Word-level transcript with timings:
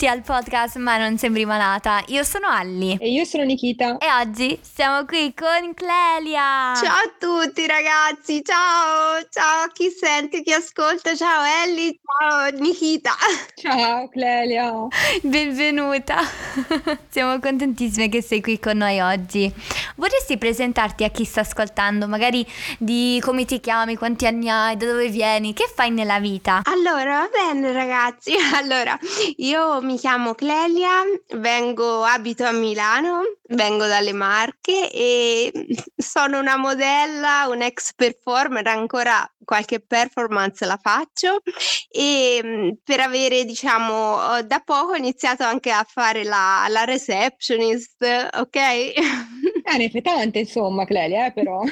benvenuti 0.00 0.06
al 0.06 0.22
podcast 0.22 0.76
Ma 0.76 0.96
non 0.96 1.18
sembri 1.18 1.44
malata. 1.44 2.02
Io 2.08 2.22
sono 2.22 2.48
Alli. 2.48 2.96
E 2.98 3.10
io 3.10 3.24
sono 3.24 3.44
Nikita. 3.44 3.98
E 3.98 4.06
oggi 4.20 4.58
siamo 4.62 5.04
qui 5.04 5.34
con 5.34 5.74
Clelia. 5.74 6.74
Ciao 6.74 6.96
a 6.96 7.12
tutti 7.18 7.66
ragazzi, 7.66 8.42
ciao, 8.42 9.22
ciao 9.30 9.64
a 9.64 9.70
chi 9.72 9.90
sente, 9.90 10.42
chi 10.42 10.52
ascolta, 10.52 11.14
ciao 11.14 11.42
Ellie, 11.64 11.98
ciao 12.18 12.50
Nikita. 12.58 13.10
Ciao 13.54 14.08
Clelia. 14.08 14.86
Benvenuta. 15.22 16.20
siamo 17.10 17.38
contentissime 17.38 18.08
che 18.08 18.22
sei 18.22 18.40
qui 18.40 18.58
con 18.58 18.78
noi 18.78 19.00
oggi. 19.00 19.52
Vorresti 19.96 20.38
presentarti 20.38 21.04
a 21.04 21.10
chi 21.10 21.24
sta 21.24 21.40
ascoltando, 21.40 22.08
magari 22.08 22.46
di 22.78 23.20
come 23.22 23.44
ti 23.44 23.60
chiami, 23.60 23.96
quanti 23.96 24.26
anni 24.26 24.48
hai, 24.48 24.76
da 24.76 24.86
dove 24.86 25.08
vieni, 25.08 25.52
che 25.52 25.70
fai 25.72 25.90
nella 25.90 26.20
vita? 26.20 26.62
Allora, 26.64 27.20
va 27.20 27.28
bene 27.30 27.72
ragazzi, 27.72 28.32
allora 28.54 28.98
io 29.36 29.82
mi 29.82 29.89
chiamo 29.96 30.34
Clelia, 30.34 31.02
vengo, 31.36 32.02
abito 32.02 32.44
a 32.44 32.52
Milano, 32.52 33.22
vengo 33.48 33.86
dalle 33.86 34.12
Marche 34.12 34.90
e 34.92 35.52
sono 35.96 36.38
una 36.38 36.56
modella, 36.56 37.46
un 37.48 37.62
ex 37.62 37.94
performer, 37.94 38.66
ancora 38.66 39.28
qualche 39.44 39.80
performance 39.80 40.64
la 40.66 40.78
faccio 40.80 41.40
e 41.88 42.78
per 42.84 43.00
avere 43.00 43.44
diciamo 43.44 44.42
da 44.44 44.60
poco 44.64 44.92
ho 44.92 44.96
iniziato 44.96 45.42
anche 45.42 45.70
a 45.70 45.84
fare 45.88 46.24
la, 46.24 46.66
la 46.68 46.84
receptionist, 46.84 48.02
ok? 48.36 48.56
Eh, 48.56 49.76
ne 49.76 49.90
fai 49.90 50.02
tante 50.02 50.40
insomma 50.40 50.84
Clelia, 50.84 51.26
eh, 51.26 51.32
però. 51.32 51.60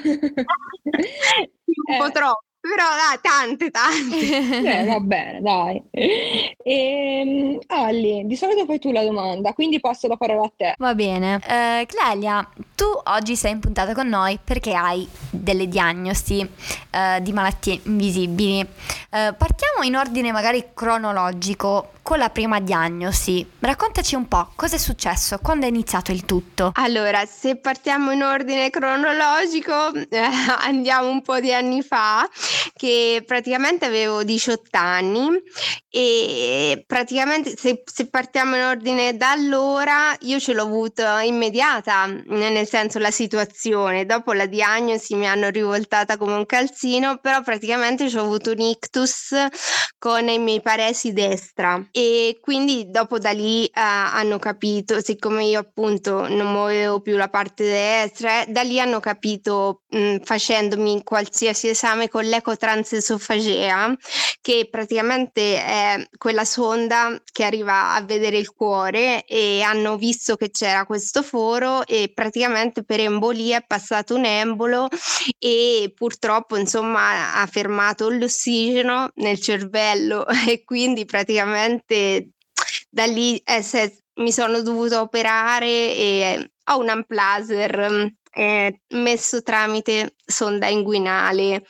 un 0.89 1.97
po' 1.99 2.07
eh. 2.07 2.13
troppo. 2.13 2.48
Però 2.69 2.85
dai, 2.85 3.19
tante, 3.23 3.71
tante. 3.71 4.61
eh, 4.81 4.85
va 4.85 5.01
bene, 5.01 5.41
dai. 5.41 5.83
E, 5.91 6.55
ehm, 6.63 7.59
Ali, 7.69 8.27
di 8.27 8.37
solito 8.37 8.67
fai 8.67 8.79
tu 8.79 8.93
la 8.93 9.03
domanda, 9.03 9.55
quindi 9.55 9.81
passo 9.81 10.07
la 10.07 10.17
parola 10.17 10.45
a 10.45 10.53
te. 10.55 10.75
Va 10.77 10.95
bene. 10.95 11.37
Uh, 11.37 11.87
Clelia, 11.87 12.47
tu 12.75 12.85
oggi 13.05 13.37
sei 13.37 13.53
in 13.53 13.61
puntata 13.61 13.95
con 13.95 14.09
noi 14.09 14.39
perché 14.43 14.75
hai 14.75 15.09
delle 15.31 15.67
diagnosi 15.67 16.41
uh, 16.41 17.21
di 17.23 17.33
malattie 17.33 17.81
invisibili. 17.85 18.61
Uh, 18.61 19.35
partiamo 19.35 19.83
in 19.85 19.97
ordine 19.97 20.31
magari 20.31 20.67
cronologico 20.75 21.93
con 22.09 22.17
la 22.17 22.31
prima 22.31 22.59
diagnosi. 22.59 23.47
Raccontaci 23.59 24.15
un 24.15 24.29
po' 24.29 24.53
cosa 24.57 24.77
è 24.77 24.79
successo, 24.79 25.37
quando 25.43 25.67
è 25.67 25.69
iniziato 25.69 26.11
il 26.11 26.25
tutto. 26.25 26.71
Allora, 26.77 27.27
se 27.27 27.57
partiamo 27.57 28.13
in 28.13 28.23
ordine 28.23 28.71
cronologico, 28.71 29.93
eh, 29.93 30.19
andiamo 30.65 31.11
un 31.11 31.21
po' 31.21 31.39
di 31.39 31.53
anni 31.53 31.83
fa, 31.83 32.27
che 32.73 33.23
praticamente 33.27 33.85
avevo 33.85 34.25
18 34.25 34.79
anni 34.79 35.29
e 35.91 36.83
praticamente 36.87 37.55
se, 37.59 37.83
se 37.85 38.09
partiamo 38.09 38.57
in 38.57 38.63
ordine 38.63 39.15
da 39.15 39.33
allora, 39.33 40.17
io 40.21 40.41
ce 40.41 40.55
l'ho 40.55 40.63
avuta 40.63 41.21
immediata, 41.21 42.07
nel 42.07 42.67
senso 42.67 42.99
la 42.99 43.11
situazione. 43.11 44.07
Dopo 44.07 44.33
la 44.33 44.47
diagnosi 44.47 45.15
mi 45.15 45.29
hanno 45.29 45.51
rivoltata 45.51 46.17
come 46.17 46.33
un 46.33 46.47
calzino, 46.47 47.19
però 47.19 47.43
praticamente 47.43 48.05
ho 48.05 48.23
avuto 48.23 48.53
un 48.53 48.61
ictus 48.61 49.35
con 49.99 50.27
i 50.27 50.39
miei 50.39 50.63
paresi 50.63 51.13
destra 51.13 51.87
e 51.99 52.39
quindi 52.41 52.93
dopo 52.93 53.19
da 53.19 53.33
lì 53.33 53.65
uh, 53.65 53.71
hanno 53.75 54.39
capito, 54.39 55.03
siccome 55.03 55.47
io 55.47 55.59
appunto 55.59 56.29
non 56.29 56.53
muovevo 56.53 57.01
più 57.01 57.17
la 57.17 57.29
parte 57.29 57.65
destra, 57.65 58.45
da 58.47 58.63
lì 58.63 58.79
hanno 58.79 59.01
capito 59.01 59.83
mh, 59.89 60.19
facendomi 60.23 61.03
qualsiasi 61.03 61.71
esame 61.71 62.09
con 62.09 62.23
l'ecotransesofagea, 62.23 63.97
che 64.41 64.69
praticamente 64.71 65.57
è 65.61 66.09
quella 66.17 66.45
sonda 66.45 67.21
che 67.33 67.43
arriva 67.43 67.95
a 67.95 68.03
vedere 68.03 68.39
il 68.39 68.53
cuore 68.53 69.25
e 69.25 69.63
hanno 69.63 69.97
visto 69.97 70.37
che 70.37 70.51
c'era 70.53 70.87
questo 70.87 71.25
foro 71.25 71.85
e 71.85 72.13
praticamente 72.15 72.85
per 72.85 73.01
embolia 73.01 73.57
è 73.57 73.65
passato 73.67 74.15
un 74.15 74.25
embolo 74.25 74.87
e 75.37 75.93
purtroppo 75.97 76.57
insomma 76.57 77.41
ha 77.41 77.47
fermato 77.47 78.09
l'ossigeno 78.09 79.11
nel 79.17 79.41
cervello 79.41 80.25
e 80.47 80.63
quindi 80.65 81.05
praticamente 81.05 81.88
veramente 81.89 82.31
da 82.91 83.05
lì 83.07 83.37
eh, 83.39 83.63
se, 83.63 84.03
mi 84.17 84.33
sono 84.33 84.61
dovuta 84.63 85.01
operare 85.01 85.67
e 85.67 86.51
ho 86.71 86.79
un 86.79 86.89
amplaser 86.89 88.13
eh, 88.33 88.81
messo 88.89 89.43
tramite 89.43 90.15
sonda 90.25 90.67
inguinale 90.67 91.65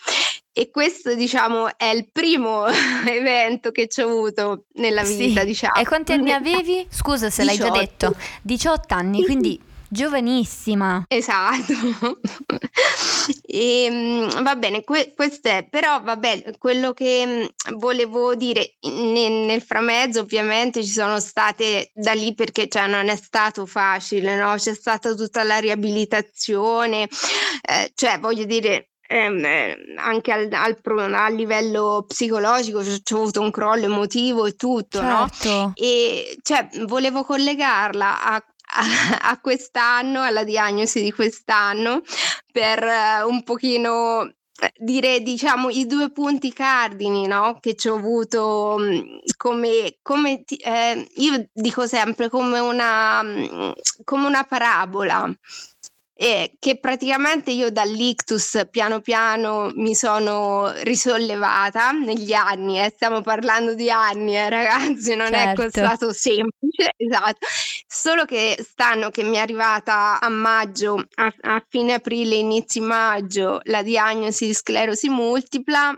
e 0.53 0.71
questo 0.71 1.15
diciamo 1.15 1.77
è 1.77 1.87
il 1.87 2.11
primo 2.11 2.67
evento 3.07 3.71
che 3.71 3.87
ci 3.87 4.01
ho 4.01 4.09
avuto 4.09 4.65
nella 4.75 5.03
vita 5.03 5.41
sì. 5.41 5.47
diciamo 5.47 5.75
e 5.75 5.85
quanti 5.85 6.13
anni 6.13 6.33
avevi? 6.33 6.87
scusa 6.91 7.31
se 7.31 7.43
18. 7.43 7.45
l'hai 7.45 7.57
già 7.57 7.79
detto 7.79 8.17
18 8.43 8.95
anni 8.95 9.25
quindi 9.25 9.61
Giovanissima. 9.89 11.05
Esatto. 11.09 11.73
e, 13.43 13.85
ehm, 13.89 14.43
va 14.43 14.55
bene, 14.57 14.85
que- 14.85 15.13
questo 15.15 15.49
è, 15.49 15.67
però 15.69 16.03
vabbè, 16.03 16.57
quello 16.59 16.93
che 16.93 17.25
mm, 17.27 17.77
volevo 17.77 18.35
dire 18.35 18.77
nel, 18.83 19.33
nel 19.47 19.63
framezzo 19.63 20.21
ovviamente 20.21 20.85
ci 20.85 20.91
sono 20.91 21.19
state 21.21 21.91
da 21.95 22.13
lì 22.13 22.35
perché 22.35 22.69
cioè, 22.69 22.87
non 22.87 23.09
è 23.09 23.17
stato 23.17 23.65
facile, 23.65 24.37
no? 24.37 24.55
C'è 24.57 24.75
stata 24.75 25.15
tutta 25.15 25.43
la 25.43 25.59
riabilitazione, 25.59 27.09
eh, 27.63 27.91
cioè 27.95 28.19
voglio 28.19 28.45
dire, 28.45 28.91
ehm, 29.09 29.45
eh, 29.45 29.77
anche 29.97 30.33
al, 30.33 30.49
al, 30.53 30.79
a 31.15 31.29
livello 31.29 32.05
psicologico 32.07 32.81
c'è 32.81 33.15
avuto 33.15 33.41
un 33.41 33.51
crollo 33.51 33.87
emotivo 33.87 34.45
e 34.45 34.55
tutto, 34.55 34.99
certo. 34.99 35.51
no? 35.51 35.73
E 35.75 36.37
cioè, 36.43 36.69
volevo 36.85 37.25
collegarla 37.25 38.23
a 38.23 38.45
a, 39.21 39.39
quest'anno, 39.41 40.23
alla 40.23 40.45
diagnosi 40.45 41.03
di 41.03 41.13
quest'anno, 41.13 42.03
per 42.53 42.83
uh, 42.83 43.29
un 43.29 43.43
pochino 43.43 44.25
eh, 44.61 44.73
dire 44.77 45.21
diciamo 45.21 45.69
i 45.69 45.87
due 45.87 46.11
punti 46.11 46.53
cardini 46.53 47.27
no? 47.27 47.59
che 47.61 47.77
ci 47.77 47.89
ho 47.89 47.95
avuto 47.95 48.77
mm, 48.79 49.19
come, 49.37 49.99
come 50.03 50.43
eh, 50.45 51.09
io 51.17 51.49
dico 51.53 51.87
sempre 51.87 52.29
come 52.29 52.59
una, 52.59 53.23
mm, 53.23 53.71
come 54.05 54.27
una 54.27 54.45
parabola 54.45 55.33
e 56.21 56.57
che 56.59 56.81
praticamente 56.81 57.53
io 57.53 57.71
dall'ictus 57.71 58.67
piano 58.73 59.01
piano 59.01 59.71
mi 59.77 59.95
sono 59.95 60.73
risollevata 60.83 61.93
negli 61.93 62.33
anni, 62.33 62.81
eh, 62.81 62.91
stiamo 62.93 63.21
parlando 63.21 63.75
di 63.75 63.89
anni 63.89 64.37
eh, 64.37 64.49
ragazzi, 64.49 65.15
non 65.15 65.29
certo. 65.29 65.63
è 65.63 65.69
stato 65.69 66.13
semplice, 66.13 66.91
esatto, 66.99 67.47
solo 67.87 68.25
che 68.25 68.57
stanno 68.69 69.11
che 69.11 69.23
mi 69.23 69.37
è 69.37 69.39
arrivata 69.39 70.19
a 70.19 70.29
maggio, 70.29 71.07
a, 71.15 71.33
a 71.43 71.65
fine 71.69 71.95
aprile, 71.95 72.35
inizi 72.35 72.81
maggio, 72.81 73.61
la 73.67 73.85
diagnosi 73.85 74.47
di 74.47 74.55
sclerosi 74.55 75.09
multipla 75.09 75.97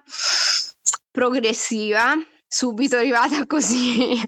progressiva 1.11 2.15
subito 2.53 2.97
arrivata 2.97 3.47
così 3.47 4.21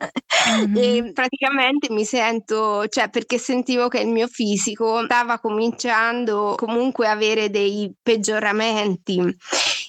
mm-hmm. 0.49 0.77
e 0.77 1.13
praticamente 1.13 1.91
mi 1.91 2.05
sento, 2.05 2.87
cioè 2.87 3.11
perché 3.11 3.37
sentivo 3.37 3.89
che 3.89 3.99
il 3.99 4.07
mio 4.07 4.29
fisico 4.29 5.03
stava 5.05 5.41
cominciando 5.41 6.55
comunque 6.57 7.09
a 7.09 7.11
avere 7.11 7.51
dei 7.51 7.93
peggioramenti 8.01 9.37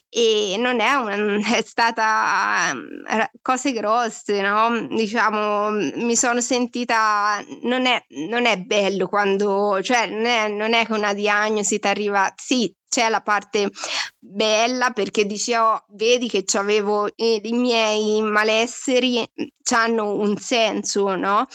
e 0.10 0.56
non 0.58 0.80
è, 0.80 0.94
un, 0.94 1.44
è 1.44 1.62
stata 1.64 2.72
uh, 2.74 3.38
cose 3.42 3.72
grosse, 3.72 4.42
no? 4.42 4.88
Diciamo, 4.88 5.70
mi 5.72 6.16
sono 6.16 6.40
sentita, 6.42 7.44
non 7.64 7.86
è, 7.86 8.04
non 8.30 8.46
è 8.46 8.58
bello 8.58 9.08
quando, 9.08 9.80
cioè 9.82 10.08
non 10.08 10.26
è, 10.26 10.50
non 10.50 10.74
è 10.74 10.86
che 10.86 10.94
una 10.94 11.14
diagnosi 11.14 11.80
ti 11.80 11.88
arriva, 11.88 12.32
sì, 12.36 12.72
c'è 12.94 13.10
la 13.10 13.22
parte 13.22 13.72
bella 14.20 14.92
perché 14.92 15.26
dici 15.26 15.54
oh, 15.56 15.84
vedi 15.90 16.30
che 16.30 16.46
avevo 16.54 17.08
eh, 17.16 17.42
i 17.44 17.54
miei 17.54 18.22
malesseri 18.22 19.20
mm, 19.20 19.46
hanno 19.76 20.14
un 20.14 20.38
senso 20.38 21.16
no 21.16 21.48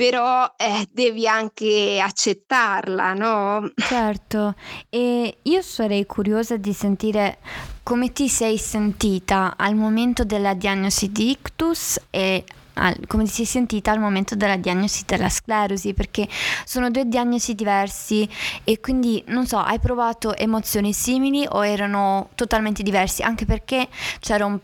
però 0.00 0.50
eh, 0.56 0.88
devi 0.90 1.28
anche 1.28 2.00
accettarla, 2.02 3.12
no? 3.12 3.70
Certo, 3.76 4.54
e 4.88 5.36
io 5.42 5.60
sarei 5.60 6.06
curiosa 6.06 6.56
di 6.56 6.72
sentire 6.72 7.36
come 7.82 8.10
ti 8.10 8.26
sei 8.30 8.56
sentita 8.56 9.56
al 9.58 9.74
momento 9.74 10.24
della 10.24 10.54
diagnosi 10.54 11.12
di 11.12 11.28
ictus 11.32 12.00
e 12.08 12.44
al, 12.74 12.96
come 13.06 13.24
ti 13.24 13.30
sei 13.30 13.44
sentita 13.44 13.90
al 13.90 13.98
momento 13.98 14.34
della 14.34 14.56
diagnosi 14.56 15.04
della 15.06 15.28
sclerosi, 15.28 15.94
perché 15.94 16.28
sono 16.64 16.90
due 16.90 17.06
diagnosi 17.06 17.54
diversi 17.54 18.28
e 18.64 18.80
quindi 18.80 19.22
non 19.26 19.46
so, 19.46 19.58
hai 19.58 19.78
provato 19.78 20.36
emozioni 20.36 20.92
simili 20.92 21.46
o 21.48 21.64
erano 21.64 22.30
totalmente 22.34 22.82
diversi, 22.82 23.22
anche 23.22 23.44
perché 23.44 23.88
c'era 24.20 24.46
un, 24.46 24.58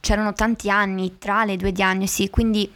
c'erano 0.00 0.32
tanti 0.32 0.70
anni 0.70 1.18
tra 1.18 1.44
le 1.44 1.56
due 1.56 1.72
diagnosi, 1.72 2.30
quindi 2.30 2.70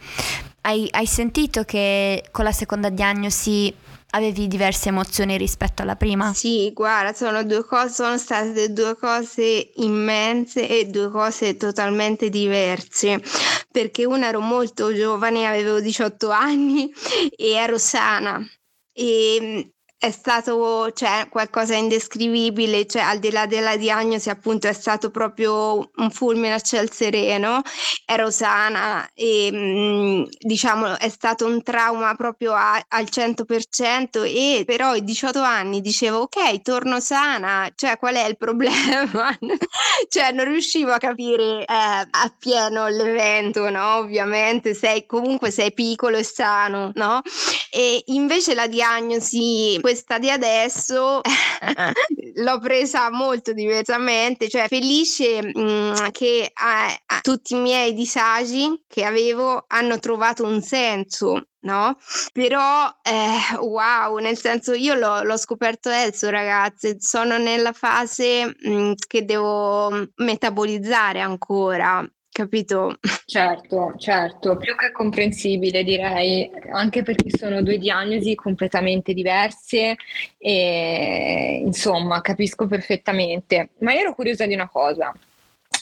hai, 0.61 0.87
hai 0.91 1.05
sentito 1.05 1.63
che 1.63 2.25
con 2.31 2.43
la 2.43 2.51
seconda 2.51 2.89
diagnosi 2.89 3.73
avevi 4.11 4.47
diverse 4.47 4.89
emozioni 4.89 5.37
rispetto 5.37 5.81
alla 5.81 5.95
prima? 5.95 6.33
Sì, 6.33 6.71
guarda, 6.73 7.13
sono 7.13 7.43
due 7.43 7.63
cose, 7.63 7.93
sono 7.93 8.17
state 8.17 8.71
due 8.73 8.95
cose 8.97 9.71
immense 9.75 10.67
e 10.67 10.87
due 10.87 11.09
cose 11.09 11.57
totalmente 11.57 12.29
diverse. 12.29 13.21
Perché 13.71 14.05
una 14.05 14.27
ero 14.27 14.39
molto 14.39 14.93
giovane, 14.93 15.45
avevo 15.45 15.79
18 15.79 16.29
anni 16.29 16.91
e 17.35 17.51
ero 17.51 17.77
sana. 17.77 18.43
E 18.91 19.73
è 19.99 20.11
stato 20.11 20.89
cioè, 20.93 21.27
qualcosa 21.29 21.73
di 21.73 21.81
indescrivibile, 21.81 22.87
cioè 22.87 23.01
al 23.01 23.19
di 23.19 23.31
là 23.31 23.45
della 23.45 23.75
diagnosi 23.75 24.29
appunto 24.29 24.67
è 24.69 24.73
stato 24.73 25.11
proprio 25.11 25.91
un 25.97 26.09
fulmine 26.09 26.53
a 26.53 26.59
ciel 26.61 26.89
sereno, 26.89 27.61
ero 28.05 28.31
sana 28.31 29.09
e 29.13 29.49
mm, 29.51 30.23
diciamo 30.39 30.97
è 30.97 31.09
stato 31.09 31.45
un 31.45 31.61
trauma 31.63 32.15
proprio 32.15 32.53
a, 32.53 32.81
al 32.87 33.07
100% 33.11 34.23
e 34.23 34.63
però 34.65 34.91
ai 34.91 35.03
18 35.03 35.41
anni 35.41 35.81
dicevo 35.81 36.19
ok 36.19 36.61
torno 36.61 37.01
sana, 37.01 37.69
cioè 37.75 37.97
qual 37.97 38.15
è 38.15 38.25
il 38.25 38.37
problema? 38.37 39.37
cioè 40.07 40.31
non 40.31 40.45
riuscivo 40.45 40.93
a 40.93 40.97
capire 40.97 41.65
eh, 41.65 42.07
appieno 42.11 42.87
l'evento, 42.87 43.69
no? 43.69 43.97
Ovviamente 43.97 44.73
sei 44.73 45.05
comunque 45.05 45.51
sei 45.51 45.73
piccolo 45.73 46.15
e 46.15 46.23
sano, 46.23 46.91
no? 46.95 47.21
E 47.69 48.01
invece 48.05 48.53
la 48.53 48.67
diagnosi 48.67 49.77
questa 49.89 50.19
di 50.19 50.29
adesso 50.29 51.19
l'ho 52.35 52.59
presa 52.59 53.09
molto 53.09 53.53
diversamente, 53.53 54.47
cioè 54.47 54.67
felice 54.67 55.41
mh, 55.41 55.59
mm, 55.59 55.93
che 56.11 56.51
a, 56.53 56.85
a 56.85 57.19
tutti 57.21 57.55
i 57.55 57.59
miei 57.59 57.95
disagi 57.95 58.83
che 58.87 59.03
avevo 59.03 59.65
hanno 59.67 59.97
trovato 59.97 60.45
un 60.45 60.61
senso 60.61 61.45
no? 61.61 61.97
Però, 62.31 62.87
eh, 63.01 63.57
wow, 63.57 64.17
nel 64.19 64.37
senso 64.37 64.73
io 64.73 64.93
l'ho, 64.93 65.23
l'ho 65.23 65.37
scoperto 65.37 65.89
adesso, 65.89 66.29
ragazze, 66.29 66.97
sono 66.99 67.37
nella 67.37 67.73
fase 67.73 68.45
mh, 68.45 68.71
mm, 68.71 68.91
che 69.07 69.25
devo 69.25 69.89
metabolizzare 70.17 71.19
ancora 71.19 72.07
capito? 72.39 72.97
Certo, 73.25 73.95
certo, 73.97 74.55
più 74.55 74.75
che 74.77 74.91
comprensibile 74.91 75.83
direi, 75.83 76.49
anche 76.71 77.03
perché 77.03 77.35
sono 77.37 77.61
due 77.61 77.77
diagnosi 77.77 78.33
completamente 78.35 79.13
diverse 79.13 79.95
e 80.37 81.61
insomma 81.63 82.21
capisco 82.21 82.65
perfettamente. 82.65 83.71
Ma 83.79 83.91
io 83.91 83.99
ero 83.99 84.15
curiosa 84.15 84.45
di 84.45 84.53
una 84.53 84.69
cosa. 84.69 85.13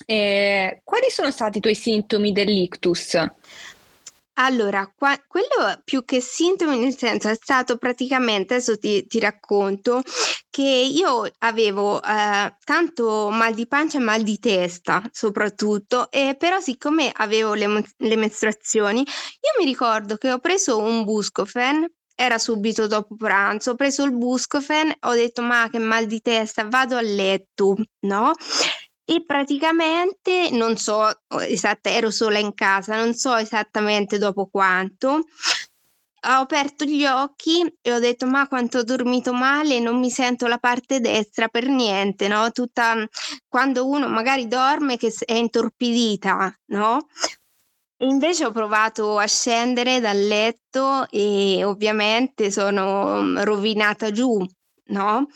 Eh, 0.06 0.82
quali 0.84 1.10
sono 1.10 1.30
stati 1.32 1.60
i 1.60 1.62
tuoi 1.62 1.76
sintomi 1.76 2.32
dell'ictus? 2.32 3.16
Allora, 4.40 4.88
qua 4.96 5.18
quello 5.28 5.82
più 5.84 6.06
che 6.06 6.22
sintomi, 6.22 6.78
nel 6.78 6.96
senso, 6.96 7.28
è 7.28 7.34
stato 7.34 7.78
praticamente 7.78 8.54
adesso 8.54 8.78
ti 8.78 9.06
ti 9.08 9.20
racconto, 9.20 10.04
che 10.52 10.62
io 10.62 11.24
avevo, 11.40 12.00
ehm, 12.04 12.56
tanto 12.64 13.30
mal 13.32 13.56
di 13.56 13.66
pancia 13.68 13.98
e 13.98 14.02
mal 14.02 14.22
di 14.22 14.38
testa 14.38 15.02
soprattutto, 15.12 16.12
e 16.12 16.36
però 16.38 16.60
siccome 16.60 17.12
avevo 17.16 17.56
le 17.56 17.84
le 17.98 18.16
mestruazioni, 18.16 19.00
io 19.00 19.52
mi 19.60 19.66
ricordo 19.66 20.18
che 20.18 20.32
ho 20.32 20.38
preso 20.40 20.78
un 20.78 21.04
Buscofen, 21.04 21.88
era 22.20 22.38
subito 22.38 22.86
dopo 22.86 23.16
pranzo, 23.16 23.72
ho 23.72 23.76
preso 23.76 24.04
il 24.04 24.12
Buscofen, 24.16 24.94
ho 25.02 25.14
detto: 25.14 25.42
"Ma 25.42 25.68
che 25.72 25.80
mal 25.80 26.06
di 26.06 26.22
testa, 26.22 26.64
vado 26.68 26.96
a 26.96 27.02
letto", 27.02 27.76
no, 28.02 28.34
e 29.10 29.24
praticamente 29.26 30.50
non 30.52 30.76
so 30.76 31.08
esatta 31.42 31.90
ero 31.90 32.12
sola 32.12 32.40
in 32.40 32.54
casa, 32.54 32.98
non 32.98 33.14
so 33.14 33.36
esattamente 33.38 34.18
dopo 34.18 34.48
quanto, 34.48 35.08
ho 36.28 36.30
aperto 36.42 36.84
gli 36.86 37.06
occhi 37.06 37.62
e 37.82 37.94
ho 37.94 38.00
detto: 38.00 38.26
"Ma 38.28 38.48
quanto 38.50 38.80
ho 38.80 38.84
dormito 38.84 39.32
male, 39.34 39.80
non 39.80 39.98
mi 40.00 40.10
sento 40.10 40.48
la 40.48 40.58
parte 40.58 41.00
destra 41.00 41.48
per 41.48 41.68
niente", 41.68 42.28
no, 42.28 42.52
tutta 42.52 43.08
quando 43.48 43.88
uno 43.88 44.10
magari 44.10 44.48
dorme 44.48 44.98
che 44.98 45.14
è 45.26 45.34
intorpidita, 45.36 46.54
no, 46.72 47.08
invece 48.04 48.46
ho 48.46 48.52
provato 48.52 49.18
a 49.20 49.26
scendere 49.28 50.00
dal 50.02 50.20
letto 50.20 51.08
e 51.10 51.64
ovviamente 51.64 52.52
sono 52.52 53.44
rovinata 53.46 54.12
giù, 54.12 54.38
no, 54.90 55.28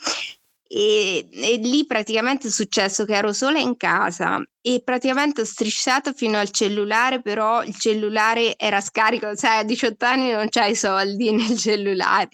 e, 0.73 1.27
e, 1.29 1.57
lì 1.57 1.85
praticamente 1.85 2.47
è 2.47 2.51
successo 2.51 3.03
che 3.03 3.15
ero 3.15 3.33
sola 3.33 3.59
in 3.59 3.75
casa 3.75 4.41
e 4.62 4.81
praticamente 4.81 5.41
ho 5.41 5.44
strisciato 5.45 6.13
fino 6.13 6.38
al 6.38 6.50
cellulare, 6.50 7.21
però 7.21 7.62
il 7.62 7.75
cellulare 7.75 8.56
era 8.57 8.79
scarico, 8.79 9.35
sai, 9.35 9.59
a 9.59 9.63
18 9.63 10.06
anni 10.06 10.31
non 10.31 10.47
c'hai 10.47 10.73
soldi 10.73 11.31
nel 11.35 11.57
cellulare. 11.57 12.29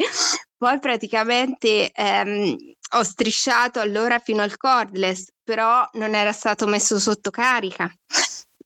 Poi 0.55 0.77
praticamente 0.79 1.91
ehm, 1.91 2.55
ho 2.95 3.03
strisciato 3.03 3.79
allora 3.79 4.19
fino 4.19 4.43
al 4.43 4.55
cordless, 4.55 5.29
però 5.43 5.87
non 5.93 6.13
era 6.13 6.31
stato 6.31 6.67
messo 6.67 6.99
sotto 6.99 7.31
carica. 7.31 7.91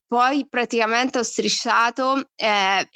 Poi 0.06 0.46
praticamente 0.46 1.18
ho 1.18 1.22
strisciato 1.22 2.28
eh, 2.34 2.86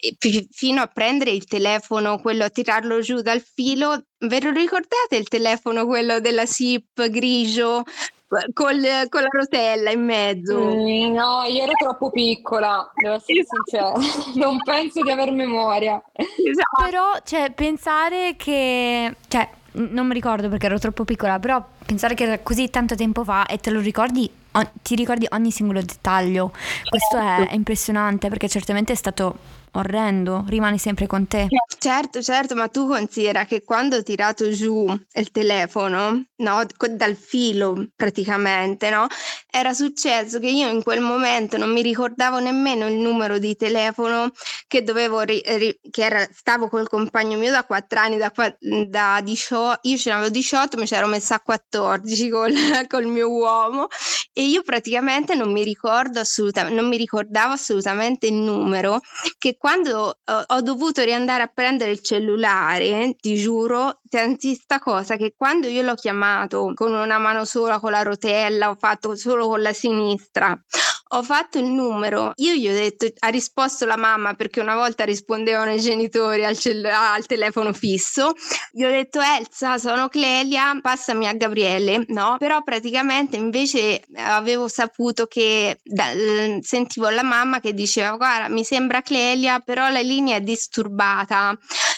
fino 0.50 0.82
a 0.82 0.87
prendere 0.87 1.31
il 1.31 1.46
telefono, 1.46 2.20
quello 2.20 2.44
a 2.44 2.50
tirarlo 2.50 3.00
giù 3.00 3.22
dal 3.22 3.40
filo. 3.40 4.05
Ve 4.19 4.41
lo 4.41 4.51
ricordate 4.51 5.17
il 5.17 5.29
telefono, 5.29 5.85
quello 5.85 6.21
della 6.21 6.47
SIP 6.47 7.09
grigio? 7.09 7.83
Col, 8.53 8.83
con 9.09 9.23
la 9.23 9.29
rotella 9.31 9.91
in 9.91 10.05
mezzo. 10.05 10.59
Mm, 10.59 11.13
no, 11.13 11.45
io 11.45 11.63
ero 11.63 11.73
troppo 11.79 12.11
piccola, 12.11 12.91
devo 12.95 13.15
essere 13.15 13.41
esatto. 13.41 14.01
sincera, 14.01 14.35
non 14.45 14.61
penso 14.65 15.03
di 15.03 15.11
aver 15.11 15.31
memoria. 15.31 16.03
Esatto. 16.13 16.83
Però, 16.83 17.13
cioè, 17.25 17.53
pensare 17.53 18.35
che, 18.37 19.15
cioè, 19.29 19.49
non 19.73 20.07
mi 20.09 20.15
ricordo 20.15 20.49
perché 20.49 20.67
ero 20.67 20.79
troppo 20.79 21.05
piccola, 21.05 21.39
però 21.39 21.65
pensare 21.85 22.15
che 22.15 22.25
era 22.25 22.39
così 22.41 22.69
tanto 22.69 22.95
tempo 22.95 23.23
fa 23.23 23.47
e 23.47 23.59
te 23.59 23.71
lo 23.71 23.81
ricordi, 23.81 24.29
ti 24.83 24.95
ricordi 24.97 25.27
ogni 25.31 25.53
singolo 25.53 25.81
dettaglio, 25.81 26.53
questo 26.89 27.19
è, 27.19 27.49
è 27.49 27.55
impressionante 27.55 28.29
perché 28.29 28.49
certamente 28.49 28.93
è 28.93 28.97
stato 28.97 29.37
orrendo, 29.76 30.44
rimane 30.49 30.78
sempre 30.78 31.06
con 31.06 31.26
te. 31.26 31.49
Certo, 31.78 32.23
certo, 32.23 32.55
ma 32.55 32.69
tu 32.69 32.89
considera 32.89 33.44
che 33.44 33.62
quando 33.62 33.96
ho 33.96 34.03
tirato 34.03 34.51
giù 34.51 34.86
il 35.15 35.31
telefono, 35.31 36.24
no, 36.36 36.67
dal 36.91 37.15
filo 37.17 37.86
praticamente, 37.94 38.91
no, 38.91 39.06
era 39.51 39.72
successo 39.72 40.39
che 40.39 40.48
io 40.48 40.69
in 40.69 40.82
quel 40.82 41.01
momento 41.01 41.56
non 41.56 41.72
mi 41.72 41.82
ricordavo 41.82 42.39
nemmeno 42.41 42.86
il 42.89 42.96
numero 42.96 43.39
di 43.39 43.56
telefono 43.56 44.31
che 44.67 44.82
dovevo, 44.82 45.20
ri- 45.20 45.43
ri- 45.44 45.79
che 45.91 46.05
era, 46.05 46.27
stavo 46.32 46.69
col 46.69 46.89
compagno 46.89 47.39
mio 47.39 47.51
da 47.51 47.65
4 47.65 47.98
anni, 47.98 48.17
da, 48.17 48.32
da 48.86 49.20
18, 49.22 49.89
io 49.89 49.96
ce 49.96 50.10
n'avevo 50.10 50.31
18, 50.31 50.77
mi 50.77 50.86
c'ero 50.86 51.06
messa 51.06 51.36
a 51.36 51.41
14 51.41 52.29
col, 52.29 52.53
col 52.89 53.06
mio 53.06 53.31
uomo 53.31 53.86
e 54.32 54.43
io 54.43 54.62
praticamente 54.62 55.34
non 55.34 55.53
mi 55.53 55.62
ricordo 55.62 56.20
assolutamente, 56.20 56.79
non 56.79 56.89
mi 56.89 56.96
ricordavo 56.96 57.55
assolutamente 57.55 58.27
il 58.27 58.34
numero 58.34 59.01
che 59.39 59.56
quando 59.67 60.17
uh, 60.25 60.32
ho 60.46 60.61
dovuto 60.61 61.03
riandare 61.03 61.43
a 61.43 61.51
prendere 61.53 61.91
il 61.91 62.01
cellulare, 62.01 63.17
ti 63.20 63.35
giuro, 63.35 63.99
senti 64.17 64.55
sta 64.55 64.79
cosa 64.79 65.17
che 65.17 65.35
quando 65.37 65.67
io 65.67 65.82
l'ho 65.82 65.94
chiamato 65.94 66.73
con 66.75 66.94
una 66.94 67.19
mano 67.19 67.44
sola, 67.44 67.79
con 67.79 67.91
la 67.91 68.03
rotella, 68.03 68.70
ho 68.70 68.75
fatto 68.75 69.15
solo 69.15 69.46
con 69.46 69.61
la 69.61 69.75
sinistra, 69.75 70.58
ho 71.08 71.23
fatto 71.23 71.58
il 71.58 71.67
numero, 71.67 72.32
io 72.37 72.55
gli 72.55 72.67
ho 72.67 72.73
detto, 72.73 73.06
ha 73.19 73.29
risposto 73.29 73.85
la 73.85 73.96
mamma 73.99 74.32
perché 74.32 74.61
una 74.61 74.75
volta 74.75 75.05
rispondevano 75.05 75.73
i 75.73 75.81
genitori 75.81 76.46
al, 76.46 76.56
cell- 76.56 76.85
al 76.87 77.27
telefono 77.27 77.75
fisso, 77.75 78.32
gli 78.73 78.85
ho 78.85 78.89
detto 78.89 79.20
Elsa, 79.20 79.77
sono 79.77 80.08
Clelia, 80.08 80.79
passami 80.81 81.29
a 81.29 81.35
Gabriele, 81.35 82.06
no? 82.08 82.37
Però 82.39 82.63
praticamente 82.63 83.37
invece 83.37 84.03
avevo 84.17 84.67
saputo 84.67 85.27
che 85.27 85.79
da, 85.85 86.06
sentivo 86.63 87.11
la 87.11 87.23
mamma 87.23 87.61
che 87.61 87.75
diceva 87.75 88.17
guarda 88.17 88.49
mi 88.49 88.65
sembra 88.65 89.03
Clelia, 89.03 89.61
però 89.61 89.91
la 89.91 90.01
linea 90.01 90.37
è 90.37 90.41
disturbata, 90.41 91.56